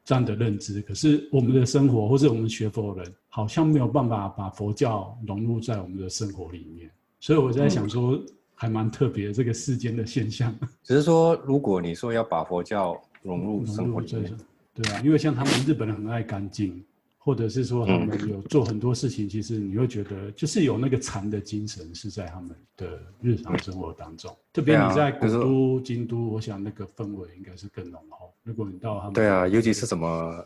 [0.03, 0.81] 这样的认知。
[0.81, 6.91] 可是我们的生活，或是我们学佛的人，好像没有办法把佛教融入在我们的生活里面。
[7.21, 8.19] 所以我在想说，
[8.53, 10.53] 还蛮特别的这个世间的现象。
[10.83, 14.37] 只是说，如果你说要把佛教融入生活里面，
[14.73, 16.83] 对啊，因为像他们日本人很爱干净。
[17.23, 24.35] 或者是说他们有做很多事情，其实你会觉得就是有那个禅的精神是在他们的日常生活当中。
[24.51, 28.33] 特别你在古都、京都，我想那个氛围应该是更浓厚。
[28.43, 30.43] 如果你到他们，对啊，尤其是什么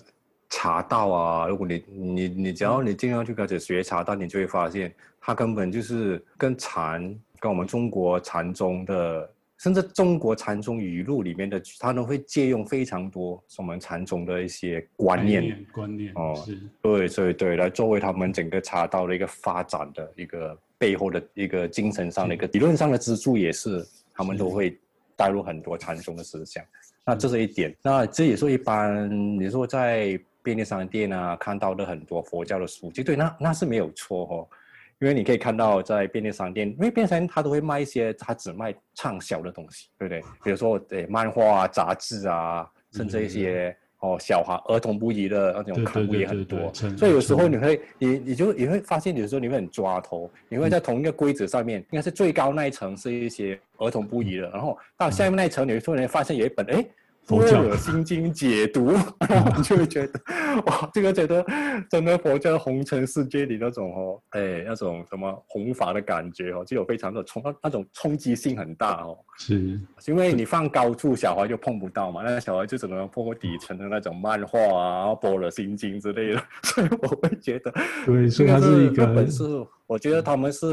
[0.49, 7.01] 茶道啊，如果你你你只要你经常去开始学茶道，你就会发现它根本就是跟禅
[7.39, 9.29] 跟我们中国禅宗的。
[9.59, 16.59] 甚至中国禅宗语录里面的，他都会借用非常多我们禅宗的一些观念、观念哦，是。
[16.81, 23.83] 对对对，来作为他们整个茶道的一个发展的一个背后的一个精神上的一个理论上的支柱，也是
[24.13, 24.77] 他们都会
[25.15, 26.63] 带入很多禅宗的思想。
[27.03, 34.47] 那这是一点，那这也是一般你说在便利商店啊看到的很多佛教的书籍，对，那那是没有错哦。
[34.99, 40.21] 因为你可以看到，在便利商店，因为便利商店它都会卖一些，它只卖畅销的东西，对不对？
[40.43, 46.73] 比如说，诶，漫画啊、杂志啊，甚至一些哦，小孩儿童不宜的那种刊物也很多。
[46.97, 56.89] 所以有时候你会，你你就你会发现，有时候你会很抓头，你会在同一个柜子上面，应该是最高那一层是一些儿童不宜的，然后到下面那一层，你突然发现有一本，诶。
[57.27, 58.93] 佛教心经解读，
[59.27, 60.19] 然后你就会觉得，
[60.65, 61.45] 哇，这个觉得
[61.89, 69.17] 真的佛教红尘世界里那种哦，哎，那种什么弘法的感觉哦，就有非常的冲，那种冲击性很大哦。
[69.37, 77.73] 是，因为你放高处，小孩就碰不到嘛，那个小孩就只能碰底层的那种漫画啊，般若心经之类的， 所以我会觉得，
[78.05, 79.43] 对，所以它是一个，本是
[79.85, 80.65] 我觉得他们是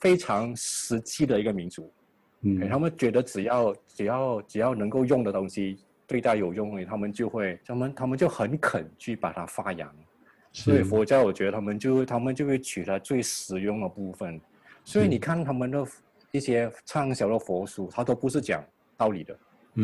[0.00, 1.92] 非常实际的一个民族，
[2.40, 5.76] 嗯，他们觉得只要只要只要能够用的东西。
[6.08, 9.94] 对待有用的，他们就会，他们他们就很肯去把它发扬。
[10.50, 14.40] 所以佛教，我觉得他们就他们就会取它最实用的部分。
[14.82, 15.86] 所以你看他们的
[16.32, 18.64] 一些畅销的佛书，他都不是讲
[18.96, 19.38] 道理的，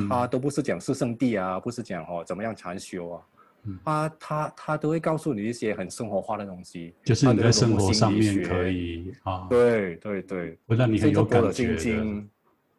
[0.09, 3.23] 他都不是讲四圣地啊，不是讲哦怎么样禅修啊。
[3.85, 11.75] 他他他都会告诉你一些很生活化的东西，就是你在生活上面可以啊，对对对，会让你很有感觉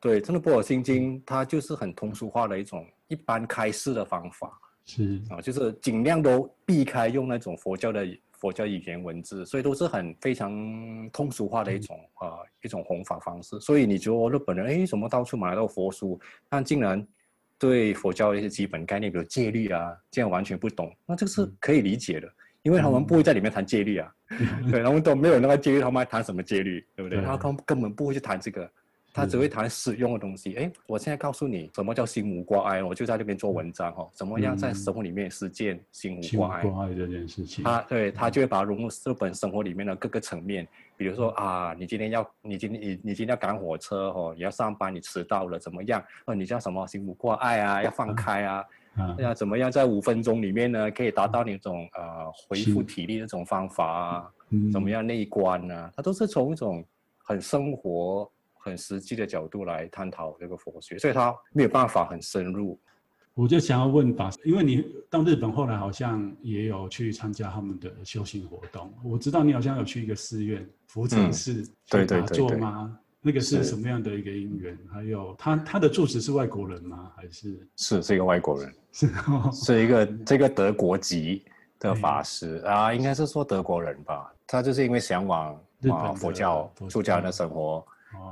[0.05, 4.51] 对，真的波尔心经，它就是很通俗化的一种一般开示的方法，
[4.85, 13.59] 是啊，就是尽量都避开用那种佛教的佛教语言文字，所以都是很非常通俗化的一种啊、一种弘法方式。
[13.59, 17.05] 所以你觉得日本人哎，怎么到处买到佛书，但竟然。
[17.57, 22.29] 对佛教的一些基本概念，比如戒律啊，这样完全不懂，那这个是可以理解的，
[22.63, 27.21] 因为他们不会在里面谈戒律啊，嗯、 对，他们都没有那个戒律，他们还谈什么戒律，对不对？
[27.21, 28.69] 他们根本不会去谈这个。
[29.15, 30.53] 他只会谈实用的东西。
[30.55, 34.05] 哎，我现在告诉你什么叫心无挂碍，我就在这边做文章哈。
[34.11, 37.63] 怎么样在生活里面实践心无挂碍这件事情？
[37.63, 40.67] 他对他就会把它融入日本生活里面的各个层面。
[40.97, 46.03] 比如说啊，你今天要你今天你你今天要赶火车哦，你要上班你迟到了怎么样？
[46.25, 47.81] 哦，你叫什么心无挂碍啊？
[47.81, 48.65] 要放开啊？
[49.17, 54.31] 要怎么样在五分钟里面呢，可以达到那种呃恢复体力那种方法啊？
[54.73, 55.89] 怎么样内观呢？
[55.95, 56.83] 它都是从一种
[57.17, 58.29] 很生活。
[58.65, 62.79] 很实际的角度来探讨这个佛学，所以他没有办法很深入。
[63.35, 72.97] 我就想要问法师，因为你到日本后来好像也有去参加他们的修行活动，我知道你好像有去一个寺院福城寺对对打坐吗？
[73.21, 74.75] 那个是什么样的一个因缘？
[74.91, 77.11] 还有他他的住持是外国人吗？
[77.15, 78.73] 还是是是一个外国人？
[78.91, 79.07] 是
[79.51, 81.43] 是一个 这个德国籍
[81.77, 84.33] 的法师啊，应该是说德国人吧？
[84.47, 85.53] 他就是因为向往
[85.91, 87.85] 啊佛教出家人的生活。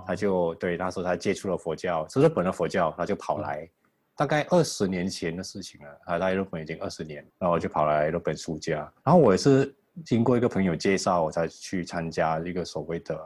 [0.05, 3.69] 他就对那时候他接触了佛教，是日本的佛教，他就跑来，
[4.15, 5.87] 大概二十年前的事情了。
[6.05, 8.77] 他在日本已经二十年，然后就跑来日本出家。
[9.03, 9.73] 然后我也是
[10.05, 13.19] 经过一个朋友介绍，我才去参加一个所谓的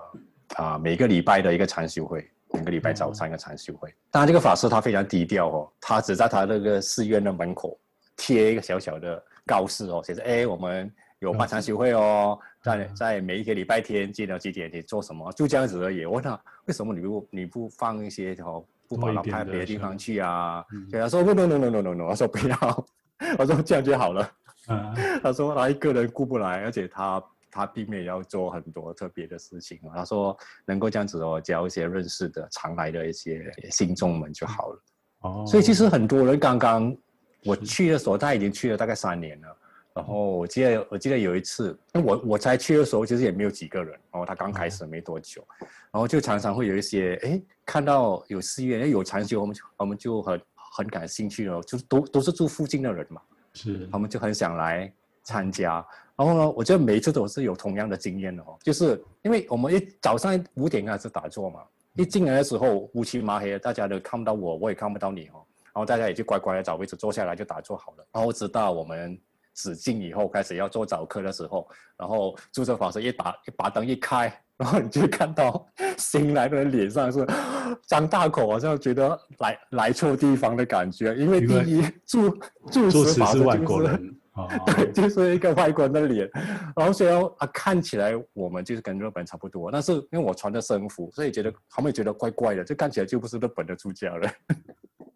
[0.56, 3.94] 啊每个礼拜的一个禅修会，每个礼拜早上一个禅修会。
[4.12, 7.80] 当然这个法师他非常低调哦，他只在他那个寺院的门口
[8.16, 10.94] 贴一个小小的告示哦，写着哎我们。
[11.20, 16.06] 有办禅修会哦，在在每一个礼拜天几点几点你做什么，就这样子而已。
[16.06, 20.64] 我问他为什么你不你不放一些哦，不把它派别的地方去啊？
[20.92, 22.86] 对他说不不不不不不不，我说不要，
[23.40, 24.30] 我说这样就好了。
[24.70, 24.94] 嗯、
[25.24, 29.80] 他说他一个人顾不来，而且他他并没有要做很多特别的事情。
[29.96, 34.84] 他说能够这样子哦，交一些认识的常来的一些信众们就好了。
[35.22, 36.96] 哦，所以其实很多人刚刚
[37.44, 39.58] 我去的时候，他已经去了大概三年了。
[39.98, 43.92] 然后我记得，我记得有一次，那我我才去的时候，其实也没有几个人。
[44.12, 45.44] 然后他刚开始没多久，
[45.92, 53.20] 然后就常常会有一些，哎，看到有寺院，哎，有禅修，我们就我们就很很感兴趣了，就都都是住附近的人嘛，
[53.54, 54.94] 是，他们就很想来
[55.24, 55.84] 参加。
[56.16, 61.62] 然后呢，我觉得每一次都是有同样的经验的哦，就是因为我们一早上五点开始打坐嘛，
[61.96, 68.06] 一进来的时候乌漆麻黑，大家都看不到我，我也看不到你哦，然后大家也就乖乖的找位置坐下来就打坐好了。
[68.12, 69.20] 然后直到我们。
[69.58, 77.26] 止境以后开始要做早课的时候，然后注册法师一打一把灯一开，然后你就看到 新来的人脸上是
[77.88, 81.16] 张大口，好像觉得来来错地方的感觉。
[81.16, 82.30] 因为第一住
[82.72, 86.30] 住持法师、就是、是外国人， 哦、对，就是一个外国人的脸。
[86.76, 94.32] 然后虽然啊看起来我们就是跟日本差不多，但是因为我穿的僧服，所以觉得他们觉得怪怪的，就看起来就不是日本的出家人。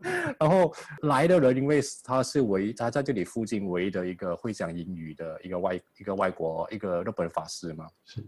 [0.39, 0.73] 然后
[1.03, 8.23] 来的人，因为他是唯一，他在这里附近唯一的一个会讲英语的一个外一个外国一个日本法师嘛，是，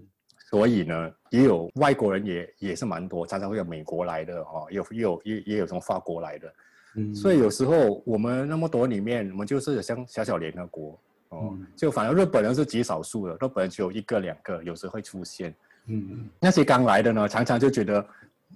[0.50, 6.54] 所以呢，也有外国人也也是蛮多，常常会有美国来的哦，有也有也也有从法国来的，
[6.96, 11.00] 嗯，所以有时候我们那么多里面，我们就是像小小联合国
[11.30, 15.56] 哦，嗯、就反正日本人是极少数的，日本人只有一个两个，有时会出现，
[15.88, 18.06] 嗯，那些刚来的呢，常常就觉得。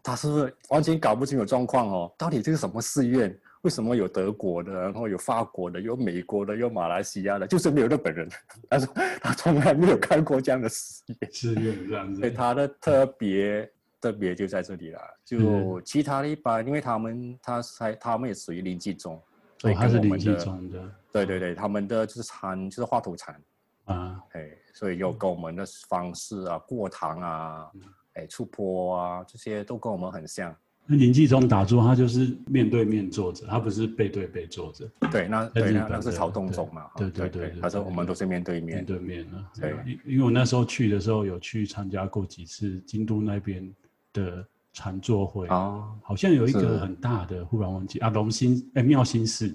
[0.04, 2.14] 他是不是完全搞不清楚状况哦？
[2.18, 3.38] 到底这是什么寺院？
[3.64, 8.30] 为什么有德国的，然后有法国的，有美国的，有马来西亚的，就是没有日本人？
[8.70, 11.32] 他说 他从来没有看过这样的寺院。
[11.32, 12.20] 寺院这样子。
[12.20, 13.70] 所以他的特别
[14.00, 15.00] 特别就在这里了。
[15.26, 19.20] 就其他的一般，因为他们他才他们也属于临济宗，
[19.58, 23.36] 所以跟我们的对对对，他们的就是禅就是画图禅
[23.86, 27.72] 啊，哎，所以有跟我们的方式啊，过堂啊。
[28.18, 30.53] 哎，触坡啊，这些都跟我们很像。
[30.89, 34.89] 那林继宗打坐，他就是面对面坐着，他不是背对背坐着。
[35.11, 36.86] 对，那对那那是曹洞宗嘛？
[36.95, 38.78] 对对对，他说我们都是面对面。
[38.78, 39.51] 面对面啊。
[39.59, 43.70] 对，因为我那时候去的时候有去参加过几次京都那边
[44.13, 49.53] 的禅坐会啊，好像有一个很大的，忽然忘记啊，龙兴哎妙心寺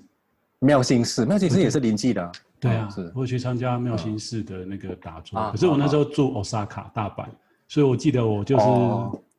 [0.59, 2.31] 妙心寺，妙心寺也是林记的。
[2.61, 7.27] 对啊，是我去参加妙心寺的那个打坐，啊可是我那时候住 Osaka 大阪，
[7.73, 8.65] 所以我记得我就是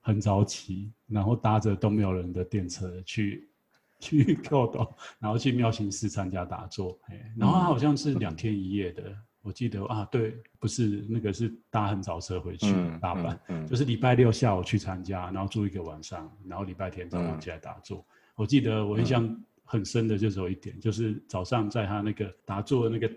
[0.02, 3.48] 很早起，然后搭着都没有人的电车去
[4.02, 6.98] 去 Kyoto，然后去妙心寺参加打坐，
[7.38, 18.04] 然后好像是两天一夜的，我记得啊，对，不是那个是搭很早车回去大阪，就是礼拜六下午去参加，然后住一个晚上，然后礼拜天早上起来打坐。
[18.34, 19.40] 我记得我印象。
[19.66, 23.10] 很深的就是有一点，就是早上在他那个打坐的那个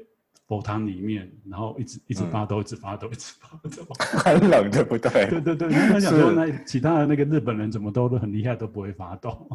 [0.46, 5.28] 佛堂里面，然后一直一直发抖，嗯、一直发抖，一直发抖， 很冷，对不对？
[5.28, 9.48] 对对对，他想说那其他的那个日本人怎么都都很厉害，都不会发抖。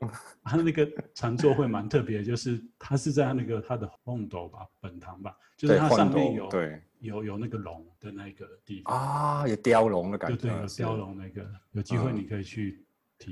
[0.44, 12.84] 他那个禅坐会蛮特别，就是他是在那个他的本堂吧，本堂吧，就是它上面有对有有那个龙的那个地方啊，有雕龙的感觉，对对，有雕龙那个，有机会你可以去。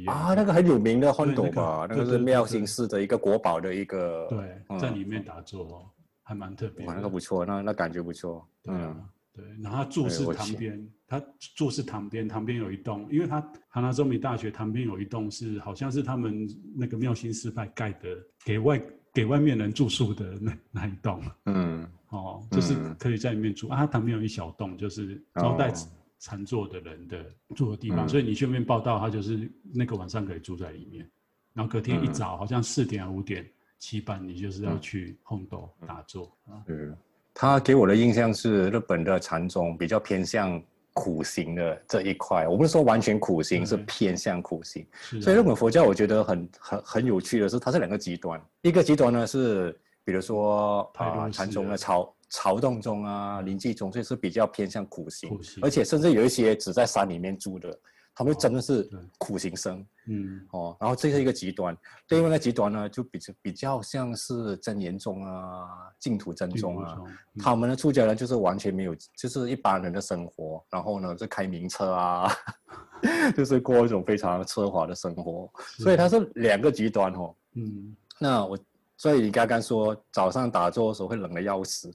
[0.07, 4.27] 啊，那个很有名的本堂吧，那个是妙心寺的一个国宝的一个。
[4.29, 5.89] 对，在里面打坐，
[6.27, 6.85] 还蛮特别。
[6.85, 8.45] 哇，那个不错，那那感觉不错。
[8.67, 9.01] 嗯，
[9.33, 9.45] 对。
[9.63, 11.23] 然后他住是旁边，他
[11.55, 18.09] 住是旁边，旁边有一栋，因为他哈拿州米大学旁边有一栋是，好像是他们那个妙心寺派盖的，
[18.45, 18.83] 给外
[19.15, 21.23] 给外面人住宿的那那一栋。
[21.45, 21.89] 嗯。
[22.09, 23.77] 哦，就是可以在里面住啊。
[23.77, 25.73] 他旁边有一小栋，就是招待。
[26.19, 31.07] 禅坐的人的住的地方，嗯、所以你去那边报道，他就是那个晚上可以住在里面。
[31.53, 33.47] 然后隔天一早，嗯、好像四点五点
[33.79, 36.31] 起班，你就是要去红豆打坐。
[36.67, 36.97] 嗯，
[37.35, 40.63] 他给我的印象是日本的禅宗比较偏向
[40.93, 42.47] 苦行的这一块。
[42.49, 44.87] 我不是说完全苦行，是偏向苦行。
[45.21, 48.41] 所以日本佛教我觉得很很很有趣的是，它是两个极端。
[48.63, 52.13] 一个极端呢是，比如说啊禅宗的超。
[52.29, 57.79] 曹洞宗啊，临济宗，这是比较偏向苦行，苦行，而且甚至有一些只在山里面住的，
[58.17, 58.89] 他们真的是
[59.19, 59.87] 苦行僧。
[60.09, 61.77] 嗯，哦，然后这是一个极端，
[62.09, 65.69] 另外一个极端呢，就比较比较像是真言宗啊、
[66.01, 72.33] 净土真宗啊，嗯、他们的出家人就是完全没有，就是一般人的生活，然后呢，就开名车啊，
[73.37, 77.35] 就是过一种非常奢华的生活，所以它是两个极端哦。
[77.55, 78.59] 嗯，那我。
[78.99, 81.89] 所以你刚刚说早上打坐的时候会冷的要死，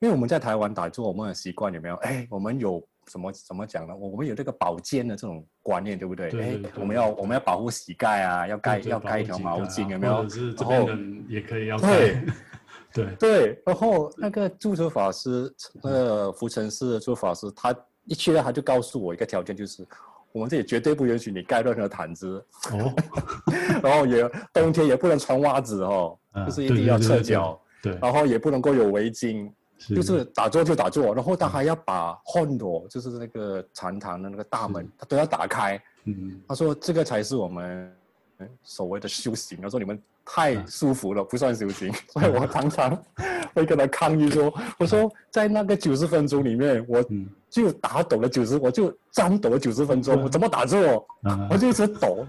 [0.00, 1.94] 因为我们在台湾打坐，我们很习惯有没有？
[1.98, 3.94] 哎，我们有什么怎么讲呢？
[3.96, 6.30] 我们有这个保健的这种观念，对不对？
[6.40, 10.28] 哎，我们要我们要保护膝盖啊，要盖要盖一条毛巾，有没有？
[10.28, 12.20] 是这边人也可以要对。
[12.92, 15.52] 对对，然后那个住持法师，
[15.82, 19.86] 那个福城寺的住持法师，他一去了他就告诉我一个条件，就是。
[20.32, 22.92] 我们这里绝对不允许你盖任何毯子，哦，
[23.82, 37.92] 然后也冬天也不能穿袜子哦，啊、就是一定要赤脚，对，然后也不能够有围巾，是就是打坐就打坐，然后他还要把本堂，就是那个禅堂的那个大门，他都要打开，嗯，他说这个才是我们
[38.62, 42.96] 所谓的修行，他说你们太舒服了，不算修行， 所以我常常
[43.54, 47.04] 会跟他抗议说，我说在那个九十分钟里面，我。
[47.48, 50.22] 就打抖了九十，我就颤抖了九十分钟。
[50.22, 51.06] 我怎么打坐？
[51.48, 52.26] 我就一直抖。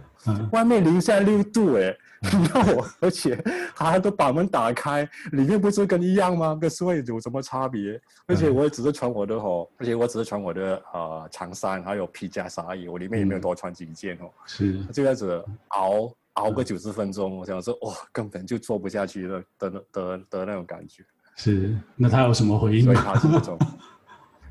[0.54, 1.94] 外面零下六度，哎，
[2.54, 3.42] 那我而且
[3.76, 6.58] 他都把门打开，里面不是跟一样吗？
[6.60, 8.00] 跟室外有什么差别？
[8.26, 14.30] 而且我也只是穿我的哦，而且我只是穿我的呃长衫，还有皮夹啥衣，我里面也没有多穿几件哦。
[14.46, 21.04] 是，就这样子熬熬个九十分钟，我想说哇，根本就做不下去了的的的那种感觉。
[21.36, 22.94] 是，那他有什么回应吗？
[22.94, 23.58] 所以他是这种。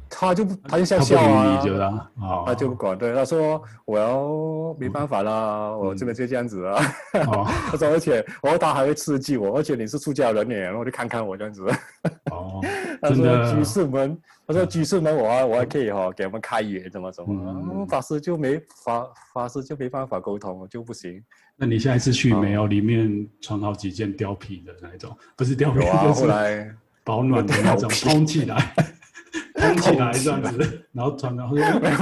[0.09, 1.61] 他就他就笑笑啊，
[2.46, 6.80] 他就不管，对他说我要没办法啦，我这边就这样子啊。
[7.12, 11.66] 他说而且，然后他还会刺激我，而且你是出家人呢，然后就看看我这样子。
[12.30, 12.61] 哦，
[13.02, 17.34] 他说居士们，他说居士们，我还我还可以哈，给我们开眼怎么怎么。
[17.34, 21.22] 嗯法师就没法法师就没办法沟通，就不行。
[21.57, 22.66] 那你下一次去没有？
[22.66, 28.74] 里面穿好几件貂皮的那一种，不是貂皮，就是保暖的那种，蓬起来。
[29.57, 31.99] 撑起来这样子，然后穿， 然后没有。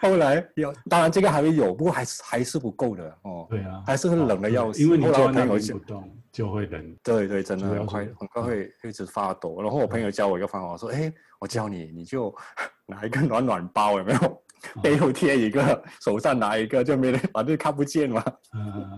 [0.00, 3.46] 后来有，当然这个还会有，不过还是还是不够的哦。
[3.48, 4.82] 对啊，还是会冷的要死。
[4.82, 6.96] 因为你坐那里不动，就会冷。
[7.02, 9.60] 对对，真的很快很快会一直发抖。
[9.62, 12.34] 然后我朋友教我一个方法，我说：“哎，我教你，你就
[12.86, 14.42] 拿一个暖暖包，有没有？
[14.82, 18.22] 背后贴一个，手上拿一个，就没人反正看不见嘛。”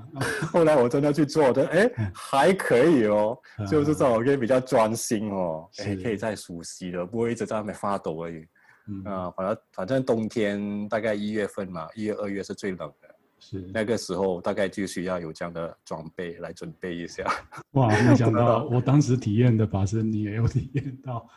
[0.52, 3.36] 后来我真的去做的，哎， 还可以哦，
[3.70, 8.46] 就是这种可以比较专心哦，哎，可以再熟悉的，不会一直在那边发抖而已。
[8.88, 9.04] 嗯。
[9.04, 13.70] 啊，反正反正冬天大概一月份嘛，一月二月是最冷的，是。
[13.72, 17.24] 那个时候大概就需要有这样的装备来准备一下。
[17.72, 21.28] 哇，没想到 我当时体验的法师，你也有体验到，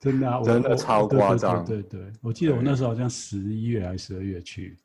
[0.00, 1.62] 真的啊，真的超夸张。
[1.62, 4.78] 对对对，我记得我那时候好像十一月还是十二月去，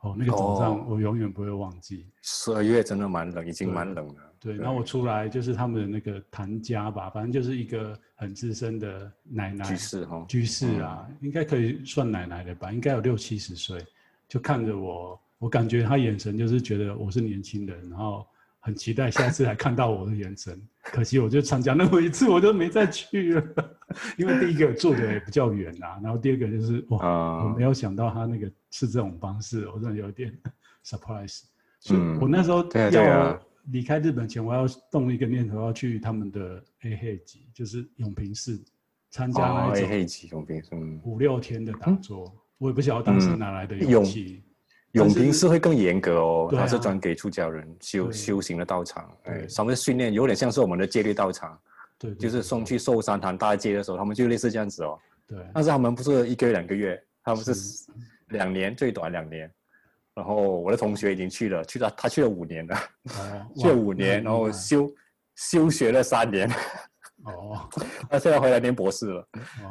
[0.00, 2.06] 哦，那个早上我永远不会忘记。
[2.20, 4.14] 十二月真的蛮冷，已经蛮冷了。
[4.40, 13.80] 对，然后我出来就是他们的那个谭家吧，反正就是一个很资深的奶奶，居士哈，居士啊，应该可以算奶奶的吧，应该有六七十岁，
[14.28, 18.26] 就看着我，我感觉他眼神就是觉得我是年轻人，然后。
[18.58, 23.40] 很期待下次来看到我的眼神，可惜我就参加那么一次，我就没再去了。
[24.18, 30.36] 因为第一个坐的也比较远啊，然后第二个就是哇，嗯、我没有想到他那个是这种方式，我真的有点
[30.84, 31.42] surprise。
[31.80, 33.38] 所以我那时候要
[33.70, 38.60] 离开日本前，我要动一个念头，要去他们的 A 黑级，就是永平寺
[39.10, 40.70] 参加那种 A 黑级永平寺
[41.04, 44.42] 五六天的打坐，嗯、我也不晓得当时哪来的勇气。
[44.92, 51.58] 永平寺会更严格哦，它是专给出家人修修行的道场，哎，稍微训练有点像是我们的戒律道场，
[51.98, 57.86] 对，就是送去寿山堂大街的时候，他们就类似这样子哦，对，但是他们不是一个月两个月，他们是
[58.28, 59.50] 两年最短两年，
[60.14, 62.76] 然后我的同学已经去了，去了他去了五年了，
[63.56, 64.90] 去了五年，然后休
[65.36, 66.48] 休学了三年，
[67.24, 67.68] 哦，
[68.10, 69.28] 他现在回来念博士了，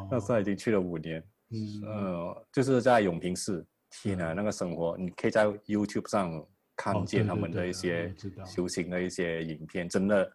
[0.09, 3.65] 那现在已经去了五年，嗯，呃，就是在永平市。
[4.01, 6.45] 天啊，那个生活，你可以在 YouTube 上
[6.75, 8.13] 看见他们的一些
[8.45, 10.29] 修行的一些影片，真的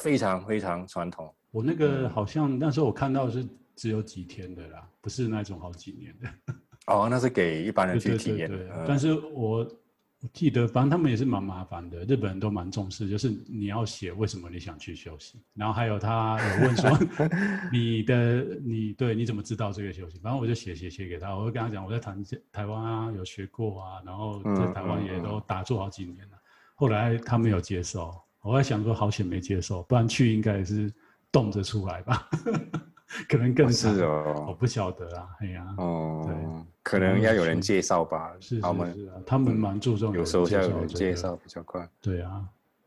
[0.00, 1.32] 非常非常传统。
[1.50, 6.54] 我那个好像那时候我看到是只有几天的啦，不是那种好几年的。
[6.92, 8.84] 哦，那是给一般人去体验的。
[8.86, 9.68] 但是我。
[10.20, 12.00] 我记得，反正他们也是蛮麻烦的。
[12.00, 15.40] 日本人都蛮重视，就是你要写为什么你想去休息。
[15.54, 16.90] 然后还有他有问说，
[17.70, 20.18] 你的你对你怎么知道这个休息？
[20.18, 22.16] 反正我就写写写给他，我就跟他讲我在台
[22.50, 26.36] 台湾啊有学过啊，然后在台湾也都打坐好几年了。
[26.74, 28.12] 后来他没有接受，
[28.48, 30.90] 我在想说好险没接受，不然去应该也是
[31.30, 32.28] 冻着出来吧。
[33.28, 36.34] 可能更是哦，我不晓得啊，哎呀，哦，对，
[36.82, 42.46] 可能要有人介绍吧，是他们，他们蛮注重，有时候要有人介绍比较快，对啊。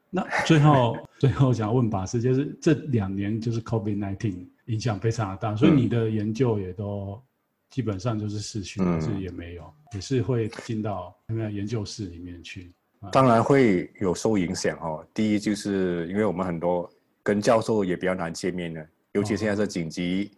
[0.10, 7.22] 那最后 最后想问法师，就是这两年就是 COVID-19 影响非常的大，所以你的研究也都
[7.70, 12.72] 基本上就是视讯，是也没有，也是会进到那个研究室里面去，
[13.10, 15.06] 当然会有受影响哦。
[15.14, 16.90] 第一就是因为我们很多
[17.24, 18.86] 跟教授也比较难见面的。
[19.14, 20.32] 尤其现在是紧急，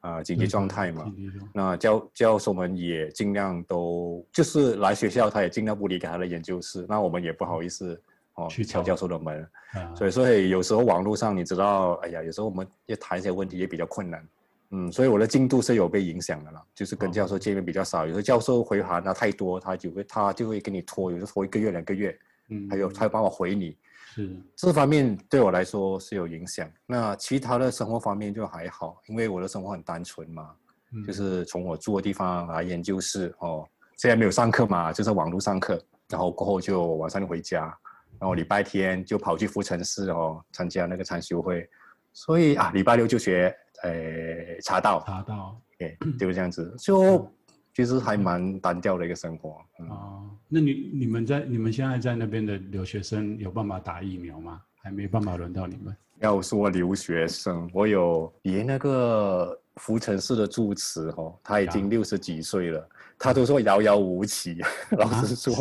[0.00, 1.12] 啊、呃，紧急状态嘛。
[1.52, 6.86] 那教教授们也尽量都就是来学校，他也尽量不离开他的研究室。
[6.88, 8.00] 那我们也不好意思
[8.34, 9.42] 哦去敲教授的门。
[9.72, 14.24] 啊、所以所以有时候网络上你知道，哎呀，有时候我们要谈一些问题也比较困难。
[14.70, 18.06] 嗯，所以我的进度是有被影响的啦，就是跟教授见面比较少。
[18.06, 22.16] 有时候教授回函啊太多，他就会他就会给你拖，有时候拖一个月两个月。
[22.48, 23.76] 嗯，还有他有帮我回你。
[24.12, 30.50] 是这方面对我来说是有影响，那其他的生活方面就还好，因为我的生活很单纯嘛，
[30.92, 33.64] 嗯、就是从我住的地方来研究室哦，
[33.96, 37.66] 现在没有上课嘛，就是网络上课，然后过后就晚上就回家，
[38.18, 41.68] 然后礼拜天就跑去福城寺哦参加那个禅修会，
[42.12, 47.30] 所以啊礼拜六就学诶茶道，茶道，对，就是这样子，就
[47.74, 49.56] 其实还蛮单调的一个生活。
[49.78, 54.60] 嗯、哦，那你你们在你们现在在那边的留学生有办法打疫苗吗？
[54.82, 55.94] 还没办法轮到你们。
[56.20, 64.60] 要说留学生，我有连那个福城市的住持哦，他已经六十几岁了，他都说遥遥无期。
[64.92, 65.54] 啊、老实说，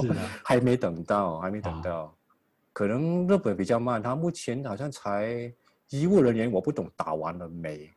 [0.43, 2.03] 还没等到，还没等到。
[2.03, 2.11] 啊、
[2.73, 5.49] 可能日本比较慢，他目前好像才
[5.89, 7.89] 医务人员，我不懂打完了没？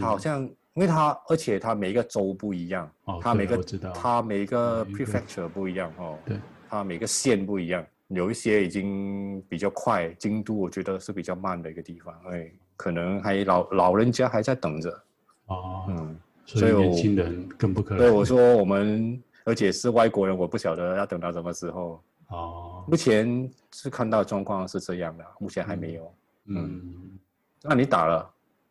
[0.00, 0.48] 他好像。
[0.74, 2.88] 因为它，而且它每一个州不一样，
[3.20, 3.58] 它每个
[3.92, 15.02] 它每个 prefecture 不一样哦，对，它每个县不一样，有一些已经比较快，京都我觉得是比较慢的一个地方，哎，可能还老老人家还在等着，
[15.46, 16.16] 哦，嗯，
[16.46, 17.98] 所以年轻人更不可能。
[17.98, 22.00] 对，我说我们，而且是外国人，我不晓得要等到什么时候。
[22.28, 26.14] 哦，目前是看到状况是这样的，目前还没有。
[26.46, 27.18] 嗯，
[27.62, 28.30] 那你打了？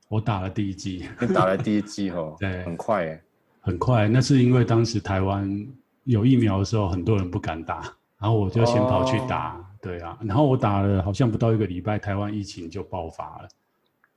[0.10, 3.22] 我打了第一剂，你打了第一剂哦， 对，很快哎，
[3.62, 4.08] 很快。
[4.08, 5.68] 那是因为当时台湾
[6.04, 7.82] 有疫苗的时候，很多人不敢打，
[8.18, 10.18] 然后我就先跑去打，哦、对啊。
[10.24, 13.48] 然后我打了，好像不到一个礼拜，台湾疫情就爆发了，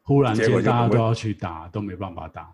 [0.01, 2.51] 忽然间大家都要去打，都没办法打。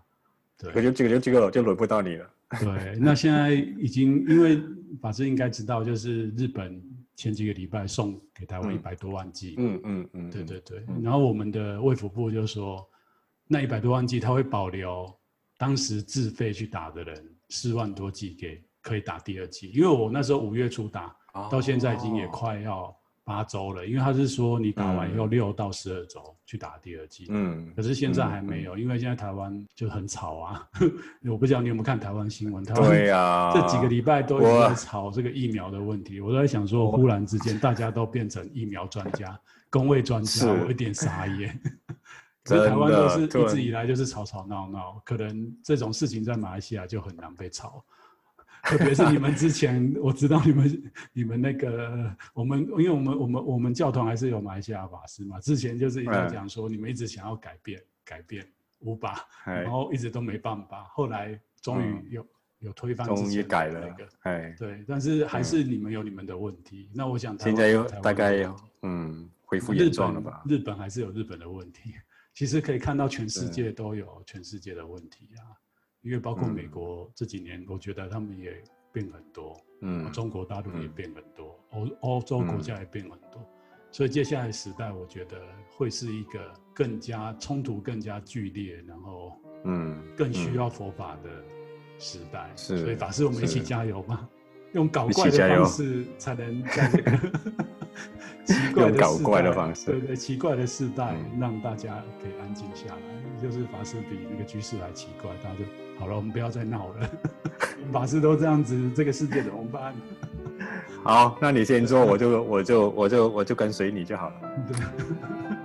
[0.57, 2.29] 对，我就这个就这个就轮不到你了。
[2.59, 4.61] 对，那现在已经因为
[5.01, 6.83] 法师应该知道，就是日本
[7.15, 10.83] 前几个礼拜送给台湾一百多万剂，嗯嗯嗯，对对对。
[11.01, 12.85] 然后我们的卫福部就说。
[13.51, 15.11] 那一百多万剂，他会保留
[15.57, 21.15] 当时自费去打的人四万多剂给可以打第二剂，因为我那时候五月初打，
[21.49, 30.69] 到现在已经也快要八周了，因为他是说你打完以后六到十二周去打第二剂，嗯，可是现在还没有，因为现在台湾就很吵啊，
[31.27, 39.39] 我不知道你有没有看台湾新闻，台湾对呀，这几个礼拜都在吵这个疫苗的问题，我都在想说，忽然之间大家都变成疫苗专家。
[39.71, 41.59] 公卫专家，我有点傻眼。
[42.43, 47.83] 可是台湾都是一直以来就是吵吵闹闹，可能这种事情在马来西亚就很难被吵。
[48.63, 58.45] 特别是你们之前， 我知道你们你们那个我们，因为我们我们我们教团还是有马来西亚法师嘛，之前就是一直讲说你们一直想要改变改变
[58.79, 62.27] 五把，然后一直都没办法，后来终于有、嗯、
[62.59, 66.89] 有推翻、那个，终于改了，哎，对，但是还是你们有你们的问题。
[66.91, 70.43] 嗯、那我想现在又大概有嗯恢复原状了吧？
[70.45, 71.93] 日本还是有日本的问题，
[72.39, 75.43] 其实可以看到全世界都有全世界的问题啊。
[75.99, 78.63] 因为包括美国这几年，我觉得他们也
[78.93, 83.45] 变很多，嗯，中国大陆也变很多，欧欧洲国家也变很多，
[83.91, 85.37] 所以接下来时代，我觉得
[85.75, 89.33] 会是一个更加冲突、更加剧烈，然后
[89.65, 91.43] 嗯，更需要佛法的
[91.97, 92.49] 时代。
[92.55, 94.25] 是，所以法师，我们一起加油吧，
[94.71, 96.63] 用搞怪的方式才能
[98.53, 102.95] 奇怪的搞怪的方式，对对，奇怪的世代让大家可以安静下来。
[103.41, 105.63] 就是法师比那个居士还奇怪，大家就。
[105.97, 107.09] 好了，我们不要再闹了。
[107.91, 109.93] 法师都这样子，这个世界怎么办？
[111.03, 114.35] 好，那你先做，我就我就我就我就跟随你就好了。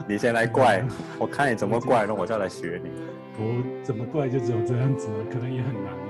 [0.06, 0.84] 你先来怪，
[1.18, 2.90] 我看你怎么怪，那我再来学你。
[3.36, 3.42] 不
[3.82, 6.03] 怎么怪就只有这样子了，可能也很难。